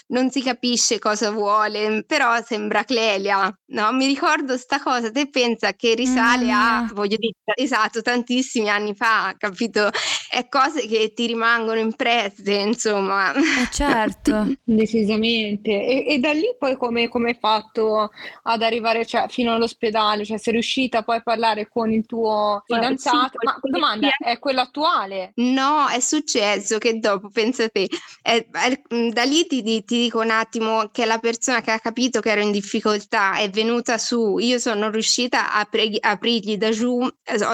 non 0.09 0.31
si 0.31 0.43
capisce 0.43 0.99
cosa 0.99 1.31
vuole, 1.31 2.05
però 2.07 2.41
sembra 2.43 2.85
Clelia, 2.85 3.53
no? 3.67 3.93
Mi 3.93 4.07
ricordo 4.07 4.57
sta 4.57 4.81
cosa, 4.81 5.11
te 5.11 5.29
pensa 5.29 5.73
che 5.75 5.95
risale 5.95 6.47
mm. 6.47 6.51
a, 6.51 6.91
voglio 6.93 7.17
dire, 7.17 7.35
esatto, 7.55 8.03
tantissimi 8.03 8.69
anni 8.71 8.95
fa, 8.95 9.35
capito? 9.37 9.91
È 10.31 10.49
cose 10.49 10.87
che 10.87 11.13
ti 11.15 11.27
rimangono 11.27 11.81
impresse, 11.81 12.53
insomma. 12.53 13.33
Eh 13.35 13.69
certo. 13.71 14.55
Decisamente. 14.63 15.71
E, 15.71 16.05
e, 16.07 16.19
da 16.19 16.33
lì 16.33 16.55
poi 16.59 16.77
come, 16.77 17.09
come 17.09 17.31
hai 17.31 17.37
fatto 17.39 18.11
ad 18.43 18.63
arrivare 18.63 19.05
cioè, 19.05 19.27
fino 19.29 19.55
all'ospedale? 19.55 20.25
Cioè 20.25 20.39
sei 20.39 20.53
riuscita 20.55 21.03
poi 21.03 21.17
a 21.17 21.23
parlare 21.23 21.69
con 21.69 21.93
il 21.93 22.07
tuo 22.07 22.63
fidanzato? 22.65 23.39
Sì, 23.39 23.47
Ma 23.47 23.59
domanda, 23.63 24.09
è 24.19 24.39
quello 24.39 24.61
attuale? 24.61 25.33
No, 25.37 25.87
è 25.89 26.01
successo 26.01 26.79
che 26.79 26.99
dopo, 26.99 27.29
pensa 27.31 27.69
te, 27.69 27.89
è, 28.23 28.47
è, 28.51 28.81
da 29.13 29.25
lì 29.25 29.47
ti, 29.47 29.63
ti, 29.63 29.85
dico 30.03 30.21
un 30.21 30.31
attimo 30.31 30.89
che 30.93 31.05
la 31.05 31.19
persona 31.19 31.61
che 31.61 31.71
ha 31.71 31.79
capito 31.79 32.21
che 32.21 32.31
ero 32.31 32.41
in 32.41 32.51
difficoltà 32.51 33.37
è 33.39 33.51
venuta 33.51 33.99
su, 33.99 34.39
io 34.39 34.59
sono 34.59 34.91
riuscita 34.91 35.53
a 35.53 35.65
pre- 35.65 35.99
aprirgli 36.01 36.57
da 36.57 36.71
giù, 36.71 37.07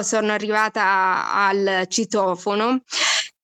sono 0.02 0.32
arrivata 0.32 1.32
al 1.32 1.86
citofono 1.88 2.82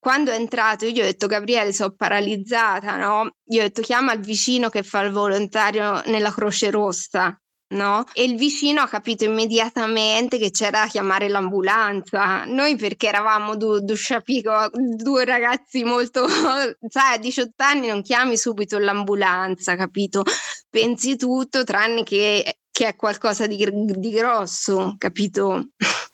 quando 0.00 0.30
è 0.30 0.34
entrato 0.34 0.86
io 0.86 0.92
gli 0.92 1.00
ho 1.00 1.04
detto 1.04 1.26
Gabriele 1.26 1.74
sono 1.74 1.92
paralizzata, 1.94 2.96
no? 2.96 3.34
Gli 3.44 3.58
ho 3.58 3.62
detto 3.62 3.82
chiama 3.82 4.14
il 4.14 4.20
vicino 4.20 4.70
che 4.70 4.82
fa 4.82 5.00
il 5.02 5.12
volontario 5.12 6.00
nella 6.06 6.32
Croce 6.32 6.70
Rossa 6.70 7.38
no? 7.70 8.04
E 8.12 8.24
il 8.24 8.36
vicino 8.36 8.80
ha 8.80 8.88
capito 8.88 9.24
immediatamente 9.24 10.38
che 10.38 10.50
c'era 10.50 10.82
da 10.82 10.86
chiamare 10.86 11.28
l'ambulanza. 11.28 12.44
Noi 12.44 12.76
perché 12.76 13.08
eravamo 13.08 13.56
due, 13.56 13.80
due, 13.82 13.96
sciapico, 13.96 14.70
due 14.72 15.24
ragazzi 15.24 15.84
molto, 15.84 16.26
sai, 16.88 17.14
a 17.14 17.18
18 17.18 17.62
anni 17.62 17.88
non 17.88 18.02
chiami 18.02 18.36
subito 18.36 18.78
l'ambulanza, 18.78 19.76
capito? 19.76 20.22
Pensi 20.68 21.16
tutto 21.16 21.64
tranne 21.64 22.02
che, 22.02 22.58
che 22.70 22.88
è 22.88 22.96
qualcosa 22.96 23.46
di, 23.46 23.68
di 23.96 24.10
grosso, 24.10 24.94
capito? 24.98 25.70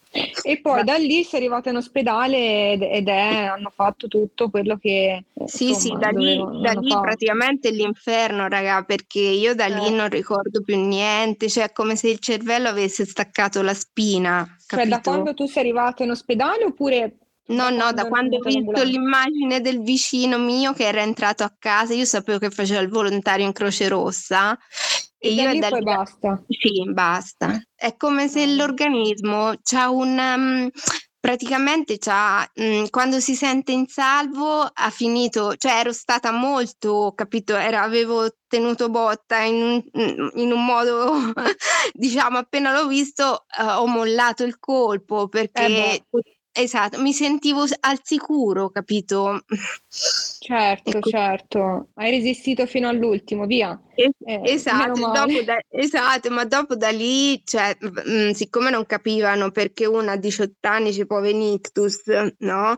E 0.48 0.60
poi 0.60 0.84
da 0.84 0.94
lì 0.94 1.24
si 1.24 1.34
è 1.34 1.38
arrivata 1.38 1.70
in 1.70 1.76
ospedale 1.76 2.70
ed, 2.70 2.82
ed 2.82 3.08
è, 3.08 3.46
hanno 3.46 3.72
fatto 3.74 4.06
tutto 4.06 4.48
quello 4.48 4.76
che... 4.76 5.24
Sì, 5.44 5.70
insomma, 5.70 5.96
sì, 5.96 5.96
da 5.98 6.08
lì, 6.16 6.36
da 6.62 6.72
lì 6.78 6.88
praticamente 6.88 7.70
l'inferno, 7.70 8.46
raga, 8.46 8.84
perché 8.84 9.18
io 9.18 9.56
da 9.56 9.66
lì 9.66 9.88
eh. 9.88 9.90
non 9.90 10.08
ricordo 10.08 10.62
più 10.62 10.78
niente, 10.78 11.48
cioè 11.48 11.64
è 11.64 11.72
come 11.72 11.96
se 11.96 12.10
il 12.10 12.20
cervello 12.20 12.68
avesse 12.68 13.04
staccato 13.04 13.60
la 13.60 13.74
spina. 13.74 14.44
Capito? 14.64 14.76
Cioè 14.76 14.86
da 14.86 15.00
quando 15.00 15.34
tu 15.34 15.46
sei 15.46 15.64
arrivata 15.64 16.04
in 16.04 16.10
ospedale 16.10 16.62
oppure 16.62 17.16
No, 17.48 17.70
no, 17.70 17.92
da 17.92 18.06
quando 18.08 18.38
ho 18.38 18.40
visto 18.40 18.82
l'immagine 18.82 19.60
del 19.60 19.80
vicino 19.80 20.36
mio 20.36 20.72
che 20.72 20.84
era 20.84 21.02
entrato 21.02 21.44
a 21.44 21.52
casa, 21.56 21.94
io 21.94 22.04
sapevo 22.04 22.38
che 22.38 22.50
faceva 22.50 22.80
il 22.80 22.88
volontario 22.88 23.46
in 23.46 23.52
Croce 23.52 23.86
Rossa 23.86 24.58
e, 25.18 25.32
io 25.32 25.58
da, 25.58 25.68
lì 25.68 25.82
basta. 25.82 26.42
Sì, 26.48 26.90
basta. 26.92 27.60
È 27.74 27.96
come 27.96 28.28
se 28.28 28.46
l'organismo 28.46 29.54
c'ha 29.62 29.88
un 29.88 30.18
um, 30.18 30.70
praticamente 31.18 31.98
c'ha, 31.98 32.48
mh, 32.54 32.64
mm, 32.64 32.84
quando 32.90 33.18
si 33.18 33.34
sente 33.34 33.72
in 33.72 33.86
salvo 33.88 34.60
ha 34.62 34.90
finito, 34.90 35.56
cioè 35.56 35.72
ero 35.72 35.92
stata 35.92 36.30
molto, 36.30 37.12
capito, 37.16 37.56
era, 37.56 37.82
avevo 37.82 38.28
tenuto 38.46 38.88
botta 38.88 39.40
in, 39.40 39.82
in 39.92 40.52
un 40.52 40.64
modo, 40.64 41.32
diciamo, 41.92 42.38
appena 42.38 42.72
l'ho 42.72 42.86
visto 42.86 43.46
uh, 43.58 43.80
ho 43.80 43.86
mollato 43.86 44.44
il 44.44 44.58
colpo 44.60 45.24
eh 45.24 45.28
perché 45.28 45.94
eh 45.94 46.04
Esatto, 46.58 46.98
mi 47.02 47.12
sentivo 47.12 47.64
al 47.80 48.00
sicuro, 48.02 48.70
capito? 48.70 49.44
Certo, 50.38 50.90
ecco. 50.90 51.10
certo. 51.10 51.88
Hai 51.94 52.10
resistito 52.10 52.64
fino 52.66 52.88
all'ultimo, 52.88 53.44
via. 53.44 53.78
Eh, 53.94 54.10
esatto, 54.42 55.10
da, 55.44 55.58
esatto, 55.68 56.30
ma 56.30 56.44
dopo 56.44 56.74
da 56.74 56.88
lì, 56.88 57.42
cioè, 57.44 57.76
mh, 57.78 58.30
siccome 58.30 58.70
non 58.70 58.86
capivano 58.86 59.50
perché 59.50 59.84
una 59.84 60.12
a 60.12 60.16
18 60.16 60.66
anni 60.68 60.94
ci 60.94 61.04
può 61.04 61.20
venire 61.20 61.54
ictus, 61.56 62.02
no? 62.38 62.74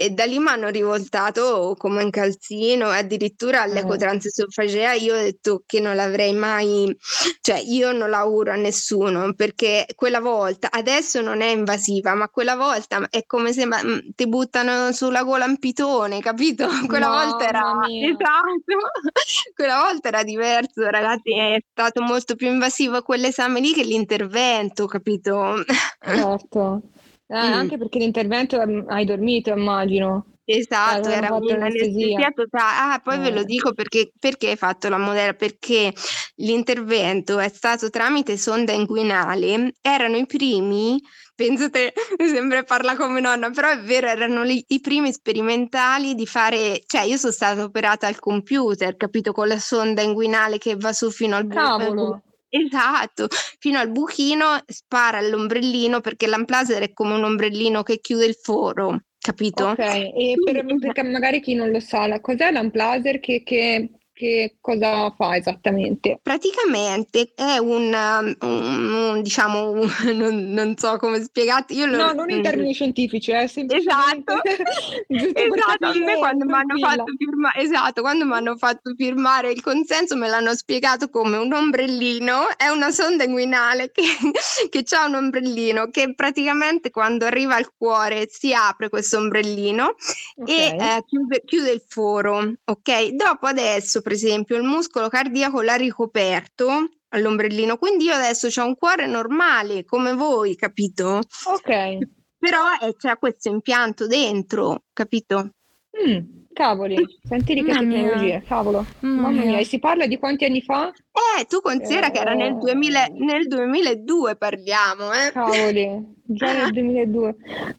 E 0.00 0.10
da 0.10 0.24
lì 0.26 0.38
mi 0.38 0.46
hanno 0.46 0.68
rivoltato 0.68 1.74
come 1.76 2.04
un 2.04 2.10
calzino, 2.10 2.86
addirittura 2.86 3.62
all'ecotransesofagea 3.62 4.92
io 4.92 5.16
ho 5.16 5.20
detto 5.20 5.64
che 5.66 5.80
non 5.80 5.96
l'avrei 5.96 6.32
mai, 6.34 6.96
cioè 7.40 7.58
io 7.58 7.90
non 7.90 8.08
l'auguro 8.08 8.52
a 8.52 8.54
nessuno 8.54 9.32
perché 9.34 9.86
quella 9.96 10.20
volta, 10.20 10.68
adesso 10.70 11.20
non 11.20 11.40
è 11.40 11.48
invasiva, 11.48 12.14
ma 12.14 12.28
quella 12.28 12.54
volta 12.54 13.08
è 13.10 13.24
come 13.26 13.52
se 13.52 13.66
mm, 13.66 14.10
ti 14.14 14.28
buttano 14.28 14.92
sulla 14.92 15.24
gola 15.24 15.46
un 15.46 15.58
pitone, 15.58 16.20
capito? 16.20 16.68
Quella 16.86 17.08
Mamma 17.08 17.24
volta 17.24 17.48
era 17.48 17.62
esatto, 17.88 18.76
quella 19.52 19.82
volta 19.82 20.08
era 20.08 20.22
diverso, 20.22 20.88
ragazzi, 20.88 21.36
è 21.36 21.58
stato 21.72 22.02
molto 22.02 22.36
più 22.36 22.46
invasivo 22.46 23.02
quell'esame 23.02 23.58
lì 23.58 23.72
che 23.72 23.82
l'intervento, 23.82 24.86
capito? 24.86 25.64
Certo. 26.00 26.82
Eh, 27.30 27.34
mm. 27.34 27.52
Anche 27.52 27.76
perché 27.76 27.98
l'intervento 27.98 28.58
hai 28.86 29.04
dormito, 29.04 29.50
immagino. 29.50 30.24
Esatto, 30.50 31.10
era 31.10 31.34
un'anestesia 31.34 32.32
totale. 32.34 32.94
Ah, 32.94 33.00
poi 33.04 33.16
eh. 33.16 33.18
ve 33.18 33.30
lo 33.32 33.40
eh. 33.40 33.44
dico 33.44 33.74
perché, 33.74 34.12
perché 34.18 34.48
hai 34.48 34.56
fatto 34.56 34.88
la 34.88 34.96
modella, 34.96 35.34
perché 35.34 35.92
l'intervento 36.36 37.38
è 37.38 37.50
stato 37.50 37.90
tramite 37.90 38.38
sonda 38.38 38.72
inguinale, 38.72 39.74
erano 39.82 40.16
i 40.16 40.24
primi, 40.24 40.98
pensate, 41.34 41.92
mi 42.18 42.28
sembra 42.28 42.62
parla 42.62 42.96
come 42.96 43.20
nonna, 43.20 43.50
però 43.50 43.68
è 43.68 43.78
vero, 43.80 44.06
erano 44.06 44.42
li, 44.42 44.64
i 44.68 44.80
primi 44.80 45.12
sperimentali 45.12 46.14
di 46.14 46.24
fare, 46.24 46.80
cioè 46.86 47.02
io 47.02 47.18
sono 47.18 47.32
stata 47.32 47.62
operata 47.62 48.06
al 48.06 48.18
computer, 48.18 48.96
capito, 48.96 49.32
con 49.32 49.48
la 49.48 49.58
sonda 49.58 50.00
inguinale 50.00 50.56
che 50.56 50.76
va 50.76 50.94
su 50.94 51.10
fino 51.10 51.36
al 51.36 51.46
Cavolo. 51.46 52.22
Esatto, 52.50 53.26
fino 53.58 53.78
al 53.78 53.90
buchino 53.90 54.62
spara 54.66 55.20
l'ombrellino 55.20 56.00
perché 56.00 56.26
l'amplaser 56.26 56.82
è 56.82 56.92
come 56.92 57.14
un 57.14 57.24
ombrellino 57.24 57.82
che 57.82 58.00
chiude 58.00 58.24
il 58.24 58.34
foro, 58.34 59.02
capito? 59.18 59.68
Ok, 59.68 59.78
e 59.78 60.34
per, 60.42 60.64
perché 60.78 61.02
magari 61.02 61.40
chi 61.40 61.54
non 61.54 61.70
lo 61.70 61.80
sa, 61.80 62.20
cos'è 62.20 62.50
l'amplaser 62.50 63.20
che, 63.20 63.42
che 63.42 63.90
che 64.18 64.56
cosa 64.60 65.14
fa 65.16 65.36
esattamente? 65.36 66.18
Praticamente 66.20 67.32
è 67.36 67.58
un, 67.58 67.94
um, 67.94 68.36
un, 68.40 68.92
un 68.92 69.22
diciamo, 69.22 69.70
un, 69.70 69.88
non, 70.12 70.50
non, 70.50 70.76
so 70.76 70.96
come 70.96 71.22
spiegarti. 71.22 71.76
Io 71.76 71.86
lo, 71.86 71.96
no, 71.96 72.12
non 72.12 72.28
in 72.28 72.42
termini 72.42 72.74
scientifici, 72.74 73.30
eh, 73.30 73.44
Esatto, 73.44 74.42
esatto. 75.06 75.86
A 75.86 75.94
me 75.94 76.16
quando 76.16 76.44
mi 76.44 76.52
hanno 76.52 76.78
fatto 76.80 77.04
firmare, 77.16 77.60
esatto, 77.60 78.00
quando 78.00 78.24
mi 78.24 78.32
hanno 78.32 78.56
fatto 78.56 78.92
firmare 78.96 79.52
il 79.52 79.62
consenso 79.62 80.16
me 80.16 80.28
l'hanno 80.28 80.54
spiegato 80.54 81.08
come 81.10 81.36
un 81.36 81.52
ombrellino, 81.52 82.56
è 82.56 82.66
una 82.68 82.90
sonda 82.90 83.22
inguinale 83.22 83.92
che, 83.92 84.02
che 84.68 84.84
ha 84.96 85.06
un 85.06 85.14
ombrellino 85.14 85.90
che 85.90 86.12
praticamente 86.14 86.90
quando 86.90 87.24
arriva 87.24 87.54
al 87.54 87.70
cuore 87.76 88.26
si 88.28 88.52
apre 88.52 88.88
questo 88.88 89.18
ombrellino 89.18 89.94
okay. 90.36 90.54
e 90.54 90.76
eh, 90.76 91.04
chiude, 91.06 91.42
chiude 91.44 91.70
il 91.70 91.82
foro, 91.86 92.52
ok? 92.64 93.08
Dopo 93.10 93.46
adesso 93.46 94.02
per 94.08 94.16
esempio, 94.16 94.56
il 94.56 94.62
muscolo 94.62 95.10
cardiaco 95.10 95.60
l'ha 95.60 95.74
ricoperto 95.74 96.88
all'ombrellino, 97.08 97.76
quindi 97.76 98.04
io 98.04 98.14
adesso 98.14 98.48
ho 98.58 98.64
un 98.64 98.74
cuore 98.74 99.06
normale 99.06 99.84
come 99.84 100.14
voi, 100.14 100.56
capito? 100.56 101.20
Ok. 101.44 101.98
Però 102.38 102.62
eh, 102.80 102.96
c'è 102.96 103.18
questo 103.18 103.50
impianto 103.50 104.06
dentro, 104.06 104.84
capito? 104.94 105.50
Mm. 105.96 106.36
Cavoli, 106.58 106.96
senti 107.22 107.54
che 107.54 107.62
tecnologie, 107.62 108.42
cavolo. 108.44 108.84
Mm, 109.06 109.18
Mamma 109.20 109.44
mia, 109.44 109.58
e 109.58 109.64
si 109.64 109.78
parla 109.78 110.08
di 110.08 110.18
quanti 110.18 110.44
anni 110.44 110.60
fa? 110.60 110.88
Eh, 110.88 111.44
tu 111.44 111.60
considera 111.60 112.08
eh, 112.08 112.10
che 112.10 112.18
era 112.18 112.34
nel, 112.34 112.58
2000, 112.58 113.06
nel 113.12 113.46
2002 113.46 114.34
parliamo, 114.34 115.12
eh? 115.12 115.30
Cavoli, 115.30 116.16
già 116.24 116.52
nel 116.52 116.72
2002. 116.74 117.36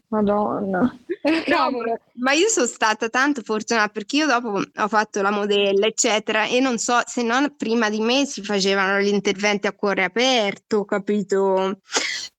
Madonna. 0.08 0.98
Cavolo. 1.44 1.98
ma 2.14 2.32
io 2.32 2.48
sono 2.48 2.64
stata 2.64 3.10
tanto 3.10 3.42
fortunata 3.42 3.88
perché 3.88 4.16
io 4.16 4.26
dopo 4.26 4.62
ho 4.74 4.88
fatto 4.88 5.20
la 5.20 5.30
modella, 5.30 5.86
eccetera, 5.86 6.46
e 6.46 6.60
non 6.60 6.78
so, 6.78 7.00
se 7.04 7.22
non 7.22 7.54
prima 7.58 7.90
di 7.90 8.00
me 8.00 8.24
si 8.24 8.42
facevano 8.42 8.98
gli 9.00 9.08
interventi 9.08 9.66
a 9.66 9.74
cuore 9.74 10.04
aperto, 10.04 10.86
capito? 10.86 11.80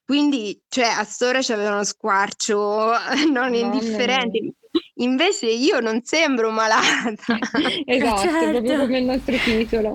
Quindi, 0.04 0.60
cioè, 0.68 0.86
a 0.86 1.04
Stora 1.04 1.40
c'aveva 1.42 1.74
uno 1.74 1.84
squarcio 1.84 2.92
non 3.32 3.54
indifferente. 3.54 4.56
Invece 5.02 5.48
io 5.48 5.80
non 5.80 6.02
sembro 6.04 6.52
malata. 6.52 7.38
esatto, 7.86 8.22
certo. 8.22 8.62
proprio 8.62 8.80
come 8.80 9.00
il 9.00 9.06
nostro 9.06 9.36
titolo. 9.38 9.94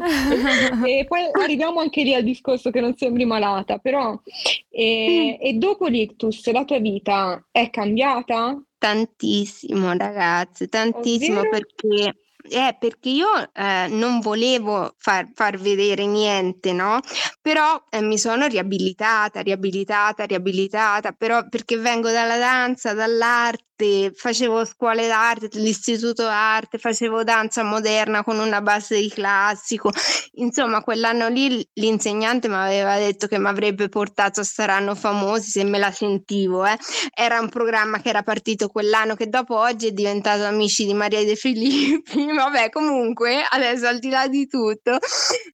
e 0.85 1.05
poi 1.07 1.23
arriviamo 1.41 1.81
anche 1.81 2.03
lì 2.03 2.15
al 2.15 2.23
discorso 2.23 2.71
che 2.71 2.81
non 2.81 2.97
sembri 2.97 3.25
malata, 3.25 3.79
però 3.79 4.21
e, 4.69 5.39
e 5.41 5.53
dopo 5.55 5.87
l'ictus 5.87 6.51
la 6.51 6.65
tua 6.65 6.79
vita 6.79 7.45
è 7.51 7.71
cambiata? 7.71 8.61
Tantissimo, 8.79 9.97
ragazzi, 9.97 10.69
tantissimo 10.69 11.41
Ovvero? 11.41 11.51
perché 11.51 12.15
eh, 12.49 12.77
perché 12.79 13.09
io 13.09 13.29
eh, 13.53 13.89
non 13.89 14.21
volevo 14.21 14.95
far, 14.99 15.29
far, 15.35 15.59
vedere 15.59 16.07
niente, 16.07 16.73
no? 16.73 17.01
Però 17.41 17.83
eh, 17.91 18.01
mi 18.03 18.19
sono 18.19 18.47
riabilitata, 18.47 19.41
riabilitata, 19.41 20.25
riabilitata, 20.25 21.13
però 21.13 21.47
perché 21.49 21.77
vengo 21.77 22.11
dalla 22.11 22.39
danza, 22.39 22.93
dall'arte 22.95 23.75
arte, 23.76 24.12
facevo 24.14 24.64
scuole 24.64 25.06
d'arte, 25.06 25.49
l'istituto 25.52 26.23
d'arte, 26.23 26.78
facevo 26.78 27.23
danza 27.23 27.62
moderna 27.62 28.25
con 28.25 28.38
una 28.38 28.61
base 28.62 28.99
di 28.99 29.11
classico. 29.11 29.90
Insomma, 30.35 30.83
quell'anno 30.83 31.28
lì 31.28 31.66
l'insegnante 31.75 32.49
mi 32.49 32.54
aveva 32.54 32.97
detto 32.97 33.26
che 33.26 33.38
mi 33.38 33.47
avrebbe 33.47 33.88
portato 33.88 34.40
a 34.40 34.45
Saranno 34.45 34.95
Famosi 34.95 35.50
se 35.50 35.64
me 35.64 35.78
la 35.78 35.92
sentivo. 35.92 36.64
Eh. 36.64 36.76
Era 37.14 37.40
un 37.40 37.49
programma 37.49 38.00
che 38.00 38.09
era 38.09 38.23
partito 38.23 38.68
quell'anno 38.68 39.14
che 39.14 39.28
dopo 39.28 39.56
oggi 39.56 39.88
è 39.88 39.92
diventato 39.92 40.45
Amici 40.45 40.87
di 40.87 40.95
Maria 40.95 41.25
De 41.25 41.37
Filippi. 41.37 42.26
Vabbè, 42.35 42.71
comunque, 42.71 43.42
adesso 43.49 43.87
al 43.87 43.99
di 43.99 44.09
là 44.09 44.26
di 44.26 44.47
tutto, 44.47 44.99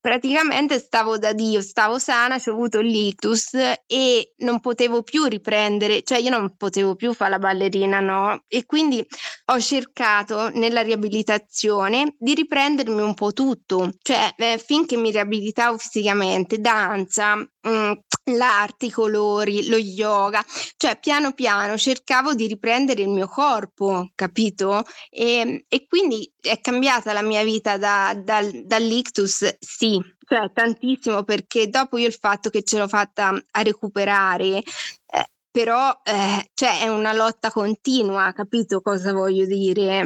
praticamente 0.02 0.78
stavo 0.78 1.16
da 1.16 1.32
Dio, 1.32 1.62
stavo 1.62 1.99
sana, 1.99 2.37
ho 2.44 2.50
avuto 2.50 2.80
l'ictus 2.80 3.54
e 3.87 4.35
non 4.38 4.61
potevo 4.61 5.02
più 5.02 5.25
riprendere, 5.25 6.02
cioè 6.02 6.18
io 6.18 6.28
non 6.28 6.56
potevo 6.56 6.94
più 6.94 7.14
fare 7.14 7.30
la 7.30 7.38
ballerina, 7.38 8.00
no? 8.00 8.12
no? 8.12 8.44
E 8.49 8.66
quindi 8.66 9.04
ho 9.47 9.61
cercato 9.61 10.50
nella 10.50 10.82
riabilitazione 10.82 12.14
di 12.18 12.35
riprendermi 12.35 13.00
un 13.00 13.14
po' 13.14 13.32
tutto, 13.32 13.92
cioè 14.02 14.32
eh, 14.37 14.62
finché 14.64 14.97
mi 14.97 15.11
riabilitavo 15.11 15.78
fisicamente, 15.78 16.59
danza, 16.59 17.37
mh, 17.37 17.49
mm, 17.68 17.92
l'arte, 18.24 18.86
i 18.86 18.90
colori, 18.90 19.68
lo 19.68 19.76
yoga, 19.76 20.44
cioè 20.76 20.98
piano 20.98 21.32
piano 21.32 21.76
cercavo 21.76 22.34
di 22.34 22.46
riprendere 22.46 23.02
il 23.02 23.08
mio 23.08 23.26
corpo, 23.26 24.10
capito? 24.14 24.84
E, 25.10 25.64
e 25.68 25.86
quindi 25.86 26.30
è 26.40 26.60
cambiata 26.60 27.12
la 27.12 27.22
mia 27.22 27.42
vita 27.42 27.76
da, 27.78 28.14
da, 28.16 28.48
dall'ictus, 28.64 29.56
sì, 29.58 30.00
cioè 30.26 30.50
tantissimo 30.52 31.24
perché 31.24 31.68
dopo 31.68 31.98
io 31.98 32.06
il 32.06 32.14
fatto 32.14 32.50
che 32.50 32.62
ce 32.62 32.78
l'ho 32.78 32.88
fatta 32.88 33.28
a 33.50 33.62
recuperare, 33.62 34.58
eh, 34.58 35.30
però 35.50 36.00
eh, 36.04 36.50
cioè 36.54 36.80
è 36.80 36.88
una 36.88 37.12
lotta 37.12 37.50
continua, 37.50 38.32
capito 38.32 38.80
cosa 38.80 39.12
voglio 39.12 39.44
dire? 39.46 40.04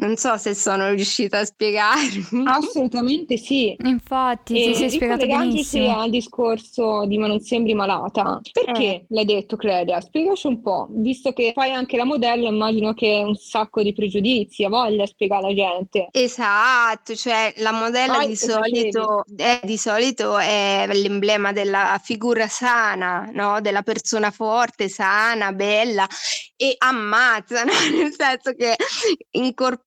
Non 0.00 0.16
so 0.16 0.38
se 0.38 0.54
sono 0.54 0.88
riuscita 0.90 1.40
a 1.40 1.44
spiegarmi. 1.44 2.44
Assolutamente 2.46 3.36
sì. 3.36 3.76
Infatti, 3.84 4.54
ti 4.54 4.74
sei 4.74 4.90
spiegato 4.90 5.26
benissimo. 5.26 5.98
al 5.98 6.08
discorso 6.08 7.04
di 7.04 7.18
Ma 7.18 7.26
non 7.26 7.40
sembri 7.40 7.74
malata. 7.74 8.40
Perché 8.50 8.82
eh. 8.82 9.04
l'hai 9.08 9.26
detto, 9.26 9.56
Clelia? 9.56 10.00
Spiegaci 10.00 10.46
un 10.46 10.62
po'. 10.62 10.86
Visto 10.90 11.34
che 11.34 11.52
fai 11.54 11.72
anche 11.72 11.98
la 11.98 12.04
modella, 12.04 12.48
immagino 12.48 12.94
che 12.94 13.22
un 13.22 13.34
sacco 13.34 13.82
di 13.82 13.92
pregiudizi, 13.92 14.64
ha 14.64 14.70
voglia 14.70 15.04
di 15.04 15.10
spiegare 15.10 15.44
alla 15.44 15.54
gente. 15.54 16.08
Esatto, 16.12 17.14
cioè 17.14 17.52
la 17.58 17.72
modella 17.72 18.18
Poi, 18.18 18.28
di 18.28 18.36
solito, 18.36 19.24
è, 19.36 19.60
di 19.64 19.76
solito 19.76 20.38
è 20.38 20.88
l'emblema 20.90 21.52
della 21.52 22.00
figura 22.02 22.48
sana, 22.48 23.28
no? 23.34 23.60
Della 23.60 23.82
persona 23.82 24.30
forte, 24.30 24.88
sana, 24.88 25.52
bella 25.52 26.06
e 26.56 26.74
ammazzano, 26.76 27.72
nel 27.96 28.14
senso 28.14 28.52
che 28.52 28.76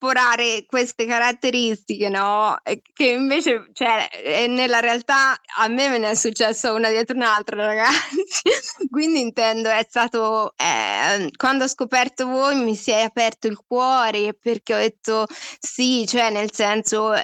incorporare 0.03 0.65
queste 0.65 1.05
caratteristiche, 1.05 2.09
no? 2.09 2.57
Che 2.61 3.05
invece, 3.05 3.69
cioè, 3.71 4.47
nella 4.47 4.79
realtà 4.79 5.39
a 5.57 5.67
me 5.69 5.87
me 5.87 5.97
ne 5.97 6.11
è 6.11 6.15
successo 6.15 6.73
una 6.73 6.89
dietro 6.89 7.15
un'altra, 7.15 7.65
ragazzi. 7.65 8.43
Quindi 8.91 9.21
intendo, 9.21 9.69
è 9.69 9.85
stato, 9.87 10.53
eh, 10.57 11.29
quando 11.37 11.63
ho 11.63 11.67
scoperto 11.67 12.27
voi 12.27 12.55
mi 12.61 12.75
si 12.75 12.91
è 12.91 13.01
aperto 13.01 13.47
il 13.47 13.57
cuore 13.65 14.33
perché 14.33 14.75
ho 14.75 14.77
detto 14.77 15.25
sì, 15.59 16.05
cioè 16.05 16.29
nel 16.29 16.51
senso 16.51 17.13
eh, 17.13 17.23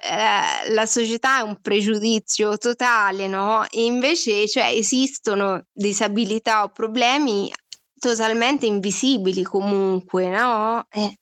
la 0.70 0.86
società 0.86 1.40
è 1.40 1.42
un 1.42 1.60
pregiudizio 1.62 2.58
totale, 2.58 3.28
no? 3.28 3.66
E 3.70 3.84
invece, 3.84 4.48
cioè, 4.48 4.68
esistono 4.68 5.66
disabilità 5.74 6.64
o 6.64 6.70
problemi 6.70 7.52
totalmente 8.00 8.66
invisibili 8.66 9.44
comunque, 9.44 10.30
no? 10.30 10.86
Eh, 10.90 11.18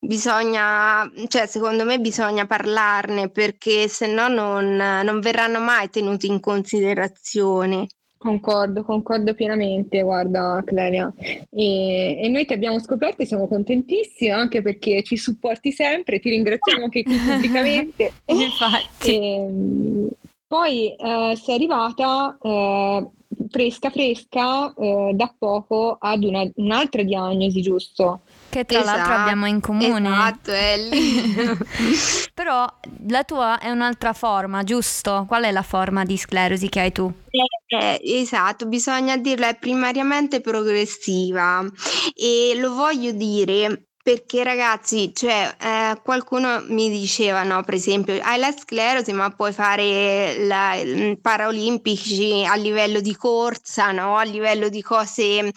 bisogna, 0.00 1.10
cioè 1.28 1.46
secondo 1.46 1.84
me 1.84 2.00
bisogna 2.00 2.46
parlarne 2.46 3.28
perché 3.28 3.86
se 3.86 4.06
no 4.06 4.28
non, 4.28 4.74
non 4.76 5.20
verranno 5.20 5.60
mai 5.60 5.90
tenuti 5.90 6.26
in 6.26 6.40
considerazione. 6.40 7.86
Concordo, 8.16 8.82
concordo 8.82 9.32
pienamente, 9.32 10.02
guarda 10.02 10.62
Clelia. 10.66 11.10
E, 11.50 12.20
e, 12.22 12.28
noi 12.28 12.44
ti 12.44 12.52
abbiamo 12.52 12.78
scoperto 12.78 13.22
e 13.22 13.26
siamo 13.26 13.48
contentissimi 13.48 14.30
anche 14.30 14.60
perché 14.60 15.02
ci 15.02 15.16
supporti 15.16 15.72
sempre, 15.72 16.20
ti 16.20 16.28
ringraziamo 16.28 16.84
anche 16.84 17.02
qui 17.02 17.16
pubblicamente. 17.16 18.12
Infatti. 18.26 19.16
E, 19.16 20.08
poi 20.50 20.96
eh, 20.96 21.38
sei 21.40 21.54
arrivata 21.54 22.36
eh, 22.42 23.08
fresca 23.48 23.88
fresca 23.90 24.74
eh, 24.74 25.12
da 25.14 25.32
poco 25.38 25.96
ad 26.00 26.24
una, 26.24 26.42
un'altra 26.56 27.04
diagnosi, 27.04 27.62
giusto? 27.62 28.22
Che 28.48 28.64
tra 28.64 28.80
esatto, 28.80 28.96
l'altro 28.96 29.14
abbiamo 29.14 29.46
in 29.46 29.60
comune. 29.60 30.08
Esatto, 30.08 30.50
Ellie. 30.50 31.56
Però 32.34 32.66
la 33.06 33.22
tua 33.22 33.60
è 33.60 33.70
un'altra 33.70 34.12
forma, 34.12 34.64
giusto? 34.64 35.24
Qual 35.28 35.44
è 35.44 35.52
la 35.52 35.62
forma 35.62 36.04
di 36.04 36.16
sclerosi 36.16 36.68
che 36.68 36.80
hai 36.80 36.90
tu? 36.90 37.12
Eh, 37.30 37.76
eh, 37.76 38.00
esatto, 38.20 38.66
bisogna 38.66 39.16
dirla, 39.16 39.50
è 39.50 39.56
primariamente 39.56 40.40
progressiva 40.40 41.64
e 42.12 42.58
lo 42.58 42.74
voglio 42.74 43.12
dire 43.12 43.89
perché 44.12 44.42
ragazzi, 44.42 45.12
cioè, 45.14 45.54
eh, 45.60 46.00
qualcuno 46.02 46.64
mi 46.66 46.90
diceva, 46.90 47.44
no, 47.44 47.62
per 47.62 47.74
esempio, 47.74 48.18
hai 48.20 48.40
la 48.40 48.50
sclerosi, 48.50 49.12
ma 49.12 49.30
puoi 49.30 49.52
fare 49.52 50.44
la, 50.46 50.74
i 50.74 51.16
paraolimpici 51.20 52.44
a 52.44 52.56
livello 52.56 53.00
di 53.00 53.14
corsa, 53.14 53.92
no? 53.92 54.16
A 54.16 54.24
livello 54.24 54.68
di 54.68 54.82
cose, 54.82 55.22
eh, 55.22 55.52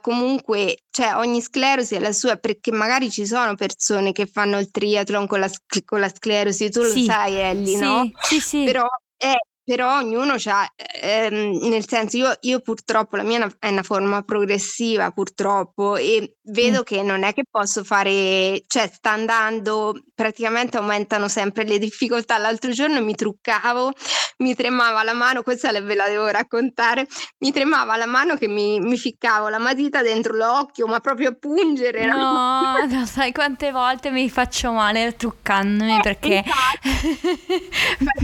comunque, 0.00 0.78
cioè, 0.90 1.14
ogni 1.16 1.42
sclerosi 1.42 1.94
è 1.94 1.98
la 1.98 2.12
sua, 2.12 2.36
perché 2.36 2.72
magari 2.72 3.10
ci 3.10 3.26
sono 3.26 3.54
persone 3.54 4.12
che 4.12 4.24
fanno 4.24 4.58
il 4.58 4.70
triathlon 4.70 5.26
con 5.26 5.40
la, 5.40 5.50
con 5.84 6.00
la 6.00 6.08
sclerosi, 6.08 6.70
tu 6.70 6.82
sì, 6.84 7.04
lo 7.04 7.12
sai, 7.12 7.34
Ellie, 7.34 7.76
sì, 7.76 7.84
no? 7.84 8.10
Sì, 8.22 8.40
sì. 8.40 8.64
Però 8.64 8.86
è 9.14 9.34
però 9.64 9.96
ognuno 9.96 10.34
ha, 10.44 10.72
ehm, 11.00 11.68
nel 11.68 11.88
senso 11.88 12.18
io, 12.18 12.36
io, 12.42 12.60
purtroppo 12.60 13.16
la 13.16 13.22
mia 13.22 13.50
è 13.58 13.68
una 13.68 13.82
forma 13.82 14.22
progressiva 14.22 15.10
purtroppo 15.10 15.96
e 15.96 16.36
vedo 16.42 16.80
mm. 16.80 16.82
che 16.82 17.02
non 17.02 17.22
è 17.22 17.32
che 17.32 17.44
posso 17.50 17.82
fare, 17.82 18.62
cioè 18.66 18.90
sta 18.92 19.12
andando, 19.12 19.94
praticamente 20.14 20.76
aumentano 20.76 21.28
sempre 21.28 21.64
le 21.64 21.78
difficoltà. 21.78 22.36
L'altro 22.36 22.72
giorno 22.72 23.02
mi 23.02 23.14
truccavo, 23.14 23.92
mi 24.38 24.54
tremava 24.54 25.02
la 25.02 25.14
mano, 25.14 25.42
questa 25.42 25.72
ve 25.80 25.94
la 25.94 26.08
devo 26.08 26.26
raccontare, 26.26 27.06
mi 27.38 27.50
tremava 27.50 27.96
la 27.96 28.06
mano 28.06 28.36
che 28.36 28.48
mi, 28.48 28.80
mi 28.80 28.98
ficcavo 28.98 29.48
la 29.48 29.58
matita 29.58 30.02
dentro 30.02 30.34
l'occhio, 30.34 30.86
ma 30.86 31.00
proprio 31.00 31.30
a 31.30 31.32
pungere. 31.32 32.04
No, 32.04 32.84
no 32.86 33.06
sai 33.06 33.32
quante 33.32 33.70
volte 33.70 34.10
mi 34.10 34.28
faccio 34.28 34.72
male 34.72 35.16
truccandomi 35.16 35.96
eh, 35.96 36.00
perché... 36.02 36.44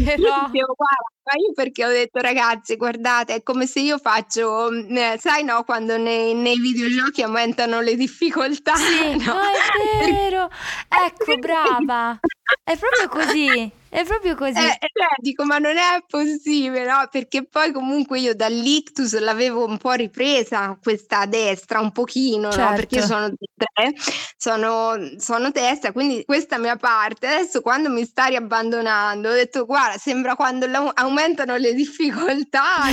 Però... 0.05 0.49
Io, 0.53 0.67
guarda, 0.75 1.20
ma 1.31 1.37
io 1.39 1.53
perché 1.55 1.85
ho 1.85 1.89
detto 1.89 2.19
ragazzi, 2.19 2.75
guardate, 2.75 3.37
è 3.37 3.43
come 3.45 3.67
se 3.67 3.81
io 3.81 3.99
faccio, 3.99 4.69
mm, 4.71 4.97
eh, 4.97 5.17
sai 5.21 5.45
no, 5.45 5.63
quando 5.63 5.97
nei, 5.97 6.35
nei, 6.35 6.59
videogiochi 6.59 7.23
aumentano 7.23 7.81
le 7.81 7.95
difficoltà. 7.95 8.75
Sì, 8.75 9.17
no? 9.25 9.35
no 9.35 9.41
è 9.41 10.13
vero. 10.13 10.49
ecco, 11.07 11.37
brava. 11.37 12.19
È 12.63 12.77
proprio 12.77 13.09
così. 13.09 13.73
È 13.89 14.05
proprio 14.05 14.35
così. 14.37 14.59
Eh, 14.59 14.79
eh, 14.81 14.91
cioè, 14.93 15.09
dico, 15.19 15.45
ma 15.45 15.59
non 15.59 15.77
è 15.77 16.03
possibile, 16.07 16.85
no? 16.85 17.09
Perché 17.11 17.45
poi 17.45 17.73
comunque 17.73 18.21
io 18.21 18.35
dall'ictus 18.35 19.19
l'avevo 19.19 19.67
un 19.67 19.79
po' 19.79 19.93
ripresa 19.93 20.79
questa 20.81 21.27
destra, 21.27 21.81
un 21.81 21.91
pochino, 21.93 22.51
certo. 22.51 22.71
no? 22.71 22.77
Perché 22.77 22.95
io 22.97 23.07
certo. 23.07 23.17
sono 23.17 23.35
tre, 23.57 23.95
sono, 24.37 25.19
sono 25.19 25.51
destra, 25.51 25.93
quindi 25.93 26.25
questa 26.25 26.59
mia 26.59 26.77
parte. 26.77 27.27
Adesso 27.27 27.61
quando 27.61 27.91
mi 27.91 28.05
stai 28.05 28.37
abbandonando, 28.37 29.29
ho 29.31 29.35
detto, 29.35 29.67
guarda, 29.67 29.99
sembra 29.99 30.37
quando 30.37 30.67
aumentano 30.95 31.57
le 31.57 31.75
difficoltà, 31.75 32.85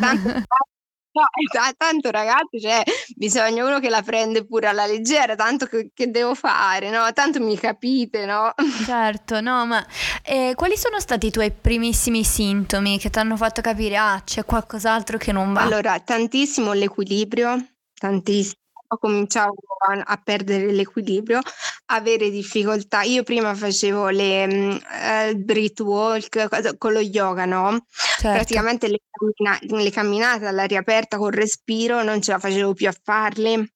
tanto 0.00 0.48
No, 1.12 1.22
esatto, 1.42 1.74
tanto 1.76 2.10
ragazzi, 2.10 2.60
cioè, 2.60 2.82
bisogna 3.16 3.64
uno 3.64 3.80
che 3.80 3.88
la 3.88 4.02
prende 4.02 4.46
pure 4.46 4.68
alla 4.68 4.86
leggera, 4.86 5.34
tanto 5.34 5.66
che, 5.66 5.90
che 5.92 6.10
devo 6.10 6.34
fare, 6.34 6.90
no? 6.90 7.10
Tanto 7.12 7.40
mi 7.40 7.58
capite, 7.58 8.26
no? 8.26 8.52
Certo, 8.84 9.40
no, 9.40 9.66
ma 9.66 9.84
eh, 10.22 10.52
quali 10.56 10.76
sono 10.76 11.00
stati 11.00 11.26
i 11.26 11.30
tuoi 11.30 11.50
primissimi 11.50 12.24
sintomi 12.24 12.98
che 12.98 13.10
ti 13.10 13.18
hanno 13.18 13.36
fatto 13.36 13.60
capire, 13.60 13.96
ah, 13.96 14.22
c'è 14.24 14.44
qualcos'altro 14.44 15.18
che 15.18 15.32
non 15.32 15.52
va? 15.52 15.62
Allora, 15.62 15.98
tantissimo 15.98 16.72
l'equilibrio, 16.72 17.56
tantissimo 17.98 18.59
cominciavo 18.98 19.54
a, 19.88 20.02
a, 20.04 20.16
perdere 20.16 20.72
l'equilibrio, 20.72 21.40
avere 21.86 22.30
difficoltà. 22.30 23.02
Io 23.02 23.22
prima 23.22 23.54
facevo 23.54 24.08
le 24.08 24.44
uh, 24.46 24.80
eh, 25.28 25.36
breath 25.36 25.80
walk 25.80 26.76
con 26.78 26.92
lo 26.92 27.00
yoga, 27.00 27.44
no? 27.44 27.84
Certo. 27.90 28.28
Praticamente 28.28 28.88
le, 28.88 29.00
cammina- 29.10 29.82
le 29.82 29.90
camminate 29.90 30.46
all'aria 30.46 30.80
aperta 30.80 31.16
col 31.18 31.32
respiro 31.32 32.02
non 32.02 32.20
ce 32.20 32.32
la 32.32 32.38
facevo 32.38 32.74
più 32.74 32.88
a 32.88 32.94
farle 33.02 33.72